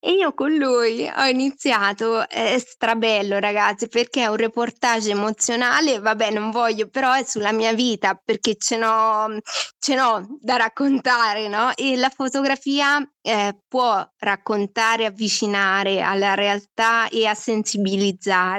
E 0.00 0.12
io 0.12 0.32
con 0.34 0.52
lui 0.54 1.08
ho 1.14 1.24
iniziato, 1.26 2.28
è 2.28 2.58
strabello 2.58 3.38
ragazzi, 3.38 3.88
perché 3.88 4.22
è 4.22 4.26
un 4.26 4.36
reportage 4.36 5.10
emozionale, 5.10 5.98
vabbè 6.00 6.30
non 6.30 6.50
voglio, 6.50 6.88
però 6.88 7.12
è 7.12 7.22
sulla 7.24 7.52
mia 7.52 7.72
vita 7.74 8.18
perché 8.22 8.56
ce 8.56 8.76
n'ho, 8.78 9.38
ce 9.78 9.94
n'ho 9.94 10.26
da 10.40 10.56
raccontare, 10.56 11.48
no? 11.48 11.74
E 11.76 11.96
la 11.96 12.10
fotografia 12.10 12.98
eh, 13.20 13.56
può 13.68 14.04
raccontare, 14.18 15.06
avvicinare 15.06 16.00
alla 16.00 16.34
realtà 16.34 17.08
e 17.08 17.26
a 17.26 17.34
sensibilizzare. 17.34 18.01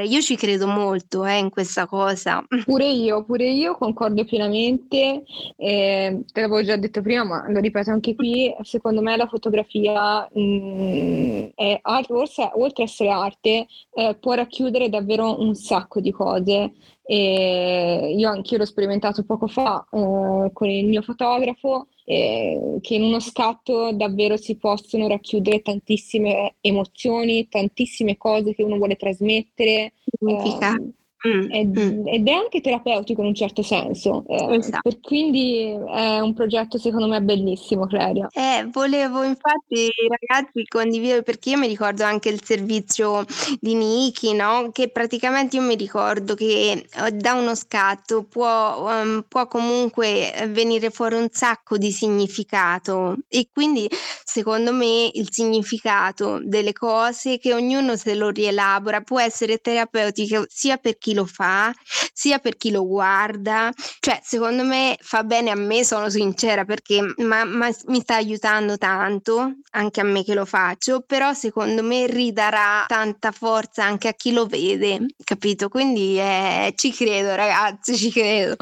Io 0.06 0.22
ci 0.22 0.36
credo 0.36 0.68
molto 0.68 1.26
eh, 1.26 1.38
in 1.38 1.50
questa 1.50 1.86
cosa. 1.86 2.44
Pure 2.66 2.88
io, 2.88 3.24
pure 3.24 3.50
io 3.50 3.76
concordo 3.76 4.24
pienamente, 4.26 5.24
eh, 5.58 6.24
te 6.32 6.42
l'avevo 6.42 6.64
già 6.64 6.76
detto 6.76 7.02
prima, 7.02 7.24
ma 7.24 7.50
lo 7.50 7.60
ripeto 7.60 7.92
anche 7.92 8.16
qui, 8.16 8.54
secondo 8.62 9.02
me 9.02 9.18
la 9.18 9.28
fotografia 9.28 10.28
mh, 10.32 10.42
mm, 10.42 11.44
è 11.56 11.82
forse 12.06 12.50
oltre 12.56 12.84
ad 12.84 12.90
essere 12.90 13.10
arte, 13.10 13.68
eh, 13.94 14.18
può 14.20 14.34
racchiudere 14.34 14.90
davvero 14.90 15.42
un 15.42 15.56
sacco 15.56 16.00
di 16.00 16.12
cose. 16.12 16.72
E 17.06 18.14
io 18.16 18.30
anch'io 18.30 18.58
l'ho 18.58 18.66
sperimentato 18.66 19.26
poco 19.26 19.48
fa 19.48 19.86
eh, 19.92 20.50
con 20.54 20.70
il 20.70 20.88
mio 20.88 21.02
fotografo 21.02 21.88
eh, 22.06 22.78
che 22.82 22.96
in 22.96 23.04
uno 23.04 23.20
scatto 23.20 23.92
davvero 23.94 24.38
si 24.38 24.56
possono 24.56 25.08
racchiudere 25.08 25.62
tantissime 25.62 26.56
emozioni, 26.62 27.48
tantissime 27.48 28.18
cose 28.18 28.54
che 28.54 28.64
uno 28.64 28.78
vuole 28.78 28.96
trasmettere. 28.96 29.94
Significa. 30.18 30.76
Eh, 30.76 30.92
Mm, 31.26 31.52
ed, 31.52 31.80
mm. 31.80 32.08
ed, 32.08 32.28
è 32.28 32.32
anche 32.32 32.60
terapeutico 32.60 33.22
in 33.22 33.28
un 33.28 33.34
certo 33.34 33.62
senso. 33.62 34.26
Eh, 34.28 34.56
esatto. 34.56 34.98
quindi 35.02 35.70
è 35.72 36.20
un 36.20 36.34
progetto 36.34 36.78
secondo 36.78 37.08
me 37.08 37.22
bellissimo, 37.22 37.88
Clelia. 37.88 38.28
Eh, 38.34 38.68
volevo 38.70 39.24
infatti 39.24 39.90
ragazzi 40.10 40.66
condividere 40.68 41.24
perché 41.24 41.52
io 41.52 41.58
mi 41.58 41.68
ricordo 41.68 42.04
anche 42.04 42.28
il 42.28 42.44
servizio 42.44 43.24
di 43.62 43.74
Niki, 43.74 44.34
no? 44.34 44.72
che 44.74 44.90
praticamente 44.90 45.56
io 45.56 45.62
mi 45.62 45.76
ricordo 45.76 46.36
che 46.36 46.88
eh, 46.94 47.12
da 47.12 47.36
uno 47.36 47.56
scatto 47.56 48.24
può, 48.24 48.90
um, 48.90 49.24
può 49.26 49.48
comunque 49.48 50.34
venire 50.50 50.90
fuori 50.90 51.16
un 51.16 51.30
sacco 51.32 51.78
di 51.78 51.92
significato 51.92 53.16
e 53.30 53.48
quindi 53.50 53.88
secondo 54.26 54.74
me 54.74 55.10
il 55.14 55.30
significato 55.32 56.40
delle 56.44 56.74
cose 56.74 57.38
che 57.38 57.54
ognuno 57.54 57.96
se 57.96 58.14
lo 58.14 58.30
rielabora 58.30 59.00
può 59.02 59.22
essere 59.22 59.60
terapeutico 59.60 60.46
sia 60.50 60.76
per 60.78 60.98
chi 60.98 61.13
lo 61.14 61.26
fa, 61.26 61.74
sia 62.14 62.40
per 62.40 62.58
chi 62.58 62.72
lo 62.72 62.86
guarda. 62.86 63.72
Cioè, 64.00 64.20
secondo 64.24 64.64
me 64.64 64.98
fa 65.02 65.24
bene 65.24 65.52
a 65.52 65.56
me, 65.56 65.84
sono 65.84 66.10
sincera, 66.10 66.66
perché 66.66 67.14
ma, 67.18 67.46
ma 67.46 67.70
mi 67.88 68.00
sta 68.02 68.16
aiutando 68.16 68.78
tanto, 68.78 69.56
anche 69.72 70.02
a 70.02 70.04
me 70.04 70.24
che 70.24 70.34
lo 70.34 70.46
faccio, 70.46 71.02
però 71.02 71.34
secondo 71.34 71.84
me 71.84 72.08
ridarà 72.08 72.86
tanta 72.88 73.32
forza 73.32 73.84
anche 73.84 74.08
a 74.08 74.14
chi 74.14 74.32
lo 74.32 74.46
vede, 74.46 75.06
capito? 75.24 75.70
Quindi 75.70 76.20
eh, 76.20 76.74
ci 76.76 76.92
credo, 76.92 77.36
ragazzi, 77.36 77.96
ci 77.98 78.12
credo. 78.12 78.56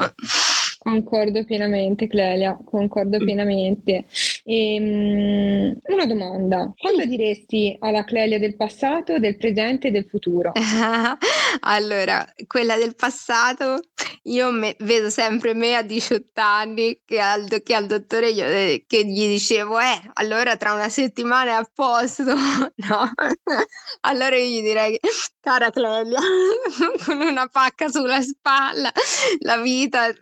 Concordo 0.82 1.44
pienamente, 1.44 2.08
Clelia, 2.08 2.58
concordo 2.64 3.20
mm. 3.20 3.24
pienamente. 3.24 4.04
E, 4.42 4.78
um, 4.80 5.94
una 5.94 6.06
domanda, 6.06 6.72
cosa 6.76 7.04
diresti 7.04 7.76
alla 7.78 8.02
Clelia 8.02 8.40
del 8.40 8.56
passato, 8.56 9.20
del 9.20 9.36
presente 9.36 9.86
e 9.86 9.90
del 9.92 10.08
futuro? 10.10 10.50
allora, 11.60 12.26
quella 12.48 12.74
del 12.74 12.96
passato, 12.96 13.80
io 14.24 14.50
me, 14.50 14.74
vedo 14.80 15.08
sempre 15.08 15.54
me 15.54 15.76
a 15.76 15.82
18 15.82 16.40
anni 16.40 17.00
che 17.04 17.20
al, 17.20 17.62
che 17.62 17.74
al 17.76 17.86
dottore 17.86 18.30
eh, 18.30 18.84
che 18.84 19.04
gli 19.04 19.28
dicevo, 19.28 19.78
eh, 19.78 20.10
allora 20.14 20.56
tra 20.56 20.72
una 20.72 20.88
settimana 20.88 21.52
è 21.52 21.54
a 21.54 21.70
posto, 21.72 22.24
no? 22.34 23.12
allora 24.00 24.36
io 24.36 24.46
gli 24.46 24.62
direi, 24.62 24.98
cara 25.38 25.70
Clelia, 25.70 26.18
con 27.04 27.20
una 27.20 27.46
pacca 27.46 27.88
sulla 27.88 28.20
spalla, 28.20 28.90
la 29.42 29.58
vita 29.58 30.12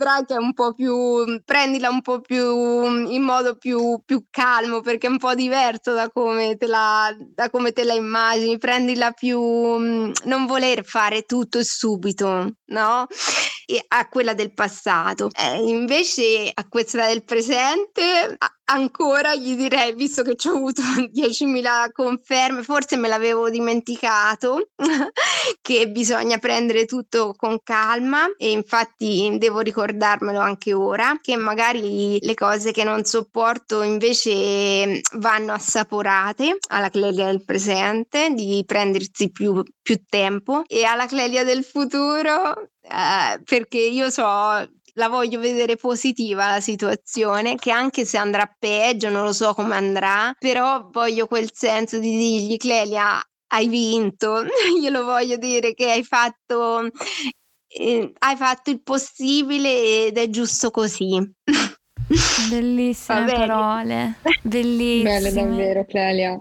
vedrai 0.00 0.24
che 0.24 0.34
è 0.34 0.38
un 0.38 0.54
po' 0.54 0.72
più, 0.72 1.42
prendila 1.44 1.90
un 1.90 2.00
po' 2.00 2.20
più 2.20 3.10
in 3.10 3.22
modo 3.22 3.56
più, 3.56 4.00
più 4.04 4.24
calmo 4.30 4.80
perché 4.80 5.06
è 5.06 5.10
un 5.10 5.18
po' 5.18 5.34
diverso 5.34 5.92
da 5.92 6.08
come 6.10 6.56
te 6.56 6.66
la, 6.66 7.14
da 7.18 7.50
come 7.50 7.72
te 7.72 7.84
la 7.84 7.92
immagini, 7.92 8.56
prendila 8.56 9.10
più, 9.12 9.38
non 9.38 10.46
voler 10.46 10.84
fare 10.84 11.22
tutto 11.22 11.62
subito, 11.62 12.54
no? 12.66 13.06
E 13.66 13.84
a 13.86 14.08
quella 14.08 14.32
del 14.34 14.54
passato. 14.54 15.30
Eh, 15.36 15.68
invece 15.68 16.50
a 16.52 16.66
questa 16.66 17.06
del 17.06 17.22
presente 17.22 18.36
ancora 18.70 19.34
gli 19.34 19.56
direi, 19.56 19.94
visto 19.94 20.22
che 20.22 20.36
ci 20.36 20.48
ho 20.48 20.54
avuto 20.54 20.82
10.000 21.12 21.90
conferme, 21.92 22.62
forse 22.62 22.96
me 22.96 23.08
l'avevo 23.08 23.50
dimenticato, 23.50 24.70
che 25.60 25.88
bisogna 25.88 26.38
prendere 26.38 26.84
tutto 26.84 27.34
con 27.36 27.58
calma 27.62 28.26
e 28.36 28.50
infatti 28.50 29.36
devo 29.38 29.60
ricordarmelo 29.60 30.38
anche 30.38 30.72
ora, 30.72 31.18
che 31.20 31.36
magari 31.36 32.18
le 32.20 32.34
cose 32.34 32.72
che 32.72 32.84
non 32.84 33.04
sopporto 33.04 33.82
invece 33.82 35.00
vanno 35.14 35.52
assaporate. 35.52 36.58
Alla 36.68 36.90
Clelia 36.90 37.26
del 37.26 37.44
presente, 37.44 38.30
di 38.34 38.62
prendersi 38.66 39.30
più, 39.30 39.62
più 39.82 40.02
tempo. 40.08 40.62
E 40.66 40.84
alla 40.84 41.06
Clelia 41.06 41.44
del 41.44 41.64
futuro 41.64 42.70
eh, 42.82 43.42
perché 43.44 43.78
io 43.78 44.10
so 44.10 44.24
la 44.94 45.08
voglio 45.08 45.40
vedere 45.40 45.76
positiva 45.76 46.48
la 46.48 46.60
situazione, 46.60 47.54
che 47.54 47.70
anche 47.70 48.04
se 48.04 48.18
andrà 48.18 48.52
peggio, 48.58 49.08
non 49.08 49.24
lo 49.24 49.32
so 49.32 49.54
come 49.54 49.76
andrà, 49.76 50.34
però 50.38 50.88
voglio 50.90 51.26
quel 51.26 51.50
senso 51.52 51.98
di 51.98 52.16
dirgli 52.16 52.56
Clelia 52.56 53.22
hai 53.52 53.68
vinto, 53.68 54.44
io 54.80 54.90
lo 54.90 55.04
voglio 55.04 55.36
dire 55.36 55.74
che 55.74 55.90
hai 55.90 56.04
fatto, 56.04 56.88
eh, 57.68 58.12
hai 58.18 58.36
fatto 58.36 58.70
il 58.70 58.82
possibile 58.82 60.06
ed 60.06 60.18
è 60.18 60.28
giusto 60.28 60.70
così. 60.70 61.18
Bellissime 62.50 63.32
parole, 63.32 64.14
bellissime. 64.42 65.20
Belle 65.20 65.32
davvero 65.32 65.84
Clelia. 65.84 66.40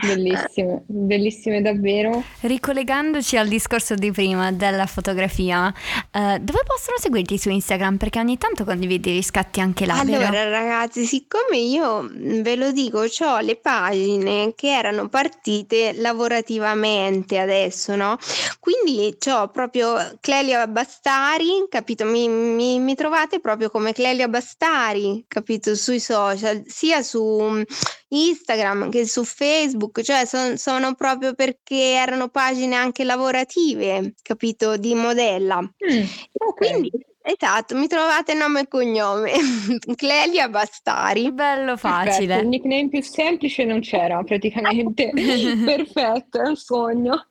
Bellissime, 0.00 0.82
bellissime 0.86 1.62
davvero. 1.62 2.22
Ricollegandoci 2.40 3.36
al 3.36 3.48
discorso 3.48 3.94
di 3.94 4.10
prima 4.10 4.52
della 4.52 4.86
fotografia, 4.86 5.72
eh, 6.10 6.38
dove 6.40 6.60
possono 6.64 6.96
seguirti 6.98 7.38
su 7.38 7.50
Instagram? 7.50 7.96
Perché 7.96 8.18
ogni 8.18 8.38
tanto 8.38 8.64
condividi 8.64 9.12
gli 9.12 9.22
scatti 9.22 9.60
anche 9.60 9.86
là. 9.86 9.98
Allora, 9.98 10.48
ragazzi, 10.48 11.04
siccome 11.04 11.58
io 11.58 12.02
mm, 12.02 12.42
ve 12.42 12.56
lo 12.56 12.72
dico, 12.72 13.00
ho 13.00 13.38
le 13.38 13.56
pagine 13.56 14.52
che 14.54 14.68
erano 14.68 15.08
partite 15.08 15.92
lavorativamente 15.94 17.38
adesso, 17.38 17.96
no? 17.96 18.18
Quindi 18.60 19.16
ho 19.30 19.48
proprio 19.48 20.16
Clelia 20.20 20.66
Bastari, 20.66 21.66
capito? 21.68 22.04
Mi, 22.04 22.28
mi, 22.28 22.78
mi 22.78 22.94
trovate 22.94 23.40
proprio 23.40 23.70
come 23.70 23.92
Clelia 23.92 24.28
Bastari, 24.28 25.24
capito? 25.28 25.74
Sui 25.74 26.00
social, 26.00 26.62
sia 26.66 27.02
su 27.02 27.40
mm, 27.40 27.62
Instagram 28.08 28.90
che 28.90 29.06
su 29.06 29.24
Facebook, 29.24 30.02
cioè 30.02 30.24
son, 30.24 30.56
sono 30.56 30.94
proprio 30.94 31.34
perché 31.34 31.92
erano 31.92 32.28
pagine 32.28 32.74
anche 32.74 33.04
lavorative, 33.04 34.14
capito, 34.22 34.76
di 34.76 34.94
modella. 34.94 35.60
Mm, 35.60 36.04
okay. 36.34 36.70
Quindi 36.70 36.90
Esatto, 37.28 37.74
mi 37.74 37.88
trovate 37.88 38.34
nome 38.34 38.60
e 38.60 38.68
cognome, 38.68 39.32
Clelia 39.96 40.48
Bastari. 40.48 41.32
Bello 41.32 41.76
facile. 41.76 42.26
Perfetto. 42.26 42.42
Il 42.42 42.48
nickname 42.48 42.88
più 42.88 43.02
semplice 43.02 43.64
non 43.64 43.80
c'era 43.80 44.22
praticamente. 44.22 45.10
Perfetto, 45.12 46.40
è 46.40 46.46
un 46.46 46.54
sogno. 46.54 47.26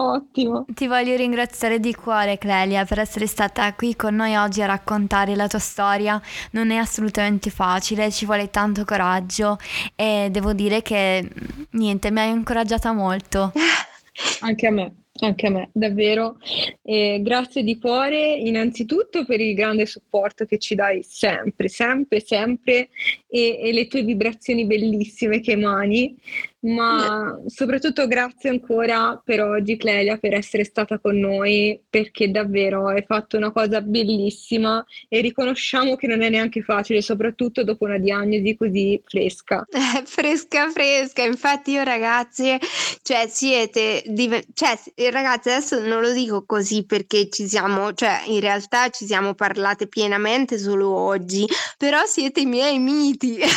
Ottimo. 0.00 0.64
Ti 0.66 0.86
voglio 0.86 1.14
ringraziare 1.14 1.78
di 1.78 1.94
cuore, 1.94 2.38
Clelia, 2.38 2.86
per 2.86 3.00
essere 3.00 3.26
stata 3.26 3.74
qui 3.74 3.94
con 3.94 4.14
noi 4.14 4.34
oggi 4.34 4.62
a 4.62 4.66
raccontare 4.66 5.36
la 5.36 5.46
tua 5.46 5.58
storia. 5.58 6.20
Non 6.52 6.70
è 6.70 6.76
assolutamente 6.76 7.50
facile, 7.50 8.10
ci 8.10 8.24
vuole 8.24 8.48
tanto 8.48 8.86
coraggio 8.86 9.58
e 9.94 10.28
devo 10.30 10.54
dire 10.54 10.80
che 10.80 11.28
niente, 11.72 12.10
mi 12.10 12.20
hai 12.20 12.30
incoraggiata 12.30 12.92
molto. 12.92 13.52
Anche 14.40 14.66
a 14.66 14.70
me. 14.70 14.94
Anche 15.22 15.48
a 15.48 15.50
me, 15.50 15.68
davvero. 15.72 16.38
E 16.82 17.20
grazie 17.22 17.62
di 17.62 17.78
cuore 17.78 18.36
innanzitutto 18.36 19.26
per 19.26 19.38
il 19.38 19.54
grande 19.54 19.84
supporto 19.84 20.46
che 20.46 20.56
ci 20.56 20.74
dai 20.74 21.02
sempre, 21.02 21.68
sempre, 21.68 22.20
sempre 22.20 22.88
e, 23.28 23.58
e 23.60 23.72
le 23.72 23.86
tue 23.86 24.02
vibrazioni 24.02 24.64
bellissime 24.64 25.40
che 25.40 25.52
emani 25.52 26.16
ma 26.60 27.40
soprattutto 27.46 28.06
grazie 28.06 28.50
ancora 28.50 29.20
per 29.24 29.42
oggi 29.42 29.76
Clelia 29.76 30.18
per 30.18 30.34
essere 30.34 30.64
stata 30.64 30.98
con 30.98 31.16
noi 31.18 31.80
perché 31.88 32.30
davvero 32.30 32.88
hai 32.88 33.02
fatto 33.06 33.36
una 33.36 33.50
cosa 33.50 33.80
bellissima 33.80 34.84
e 35.08 35.20
riconosciamo 35.20 35.96
che 35.96 36.06
non 36.06 36.22
è 36.22 36.28
neanche 36.28 36.62
facile 36.62 37.00
soprattutto 37.00 37.64
dopo 37.64 37.84
una 37.84 37.98
diagnosi 37.98 38.56
così 38.56 39.00
fresca. 39.04 39.66
Eh, 39.70 40.02
fresca 40.04 40.70
fresca. 40.70 41.22
Infatti 41.22 41.72
io 41.72 41.82
ragazzi 41.82 42.58
cioè 43.02 43.26
siete 43.28 44.02
div- 44.06 44.46
cioè 44.52 44.78
ragazzi 45.10 45.48
adesso 45.48 45.80
non 45.80 46.02
lo 46.02 46.12
dico 46.12 46.44
così 46.44 46.84
perché 46.84 47.28
ci 47.30 47.48
siamo 47.48 47.94
cioè 47.94 48.22
in 48.26 48.40
realtà 48.40 48.90
ci 48.90 49.06
siamo 49.06 49.34
parlate 49.34 49.86
pienamente 49.86 50.58
solo 50.58 50.90
oggi 50.90 51.46
però 51.78 52.04
siete 52.04 52.40
i 52.40 52.46
miei 52.46 52.78
miti. 52.78 53.38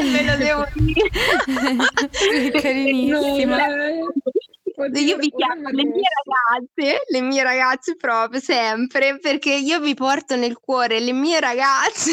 Ve 0.00 0.24
lo 0.24 0.36
devo 0.36 0.66
dire 0.76 2.49
carinissima. 2.60 3.56
io 4.94 5.16
vi 5.16 5.30
chiamo 5.30 5.68
le 5.68 5.84
mie 5.84 6.08
ragazze, 6.24 7.02
le 7.08 7.20
mie 7.20 7.42
ragazze 7.42 7.96
proprio 7.96 8.40
sempre, 8.40 9.18
perché 9.18 9.54
io 9.54 9.80
vi 9.80 9.94
porto 9.94 10.36
nel 10.36 10.58
cuore 10.58 11.00
le 11.00 11.12
mie 11.12 11.40
ragazze. 11.40 12.12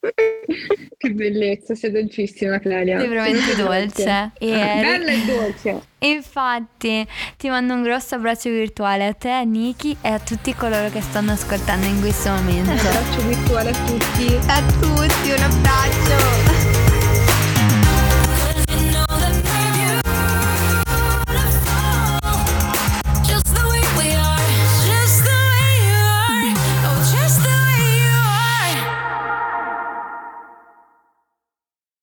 che 0.96 1.10
bellezza, 1.10 1.74
sei 1.74 1.90
dolcissima 1.90 2.58
Clelia. 2.58 2.98
Sei 2.98 3.08
veramente 3.08 3.54
dolce. 3.56 4.30
E 4.38 4.54
ah, 4.54 4.80
bella 4.80 5.10
e 5.10 5.24
dolce. 5.26 5.80
Infatti, 5.98 7.06
ti 7.36 7.48
mando 7.48 7.74
un 7.74 7.82
grosso 7.82 8.14
abbraccio 8.14 8.48
virtuale 8.48 9.06
a 9.06 9.12
te, 9.12 9.30
a 9.30 9.42
Niki 9.42 9.96
e 10.00 10.08
a 10.08 10.18
tutti 10.18 10.54
coloro 10.54 10.88
che 10.88 11.02
stanno 11.02 11.32
ascoltando 11.32 11.86
in 11.86 12.00
questo 12.00 12.30
momento. 12.30 12.70
Un 12.70 12.78
abbraccio 12.78 13.26
virtuale 13.26 13.70
a 13.70 13.84
tutti. 13.84 14.38
A 14.46 14.62
tutti, 14.80 15.30
un 15.30 15.42
abbraccio. 15.42 16.59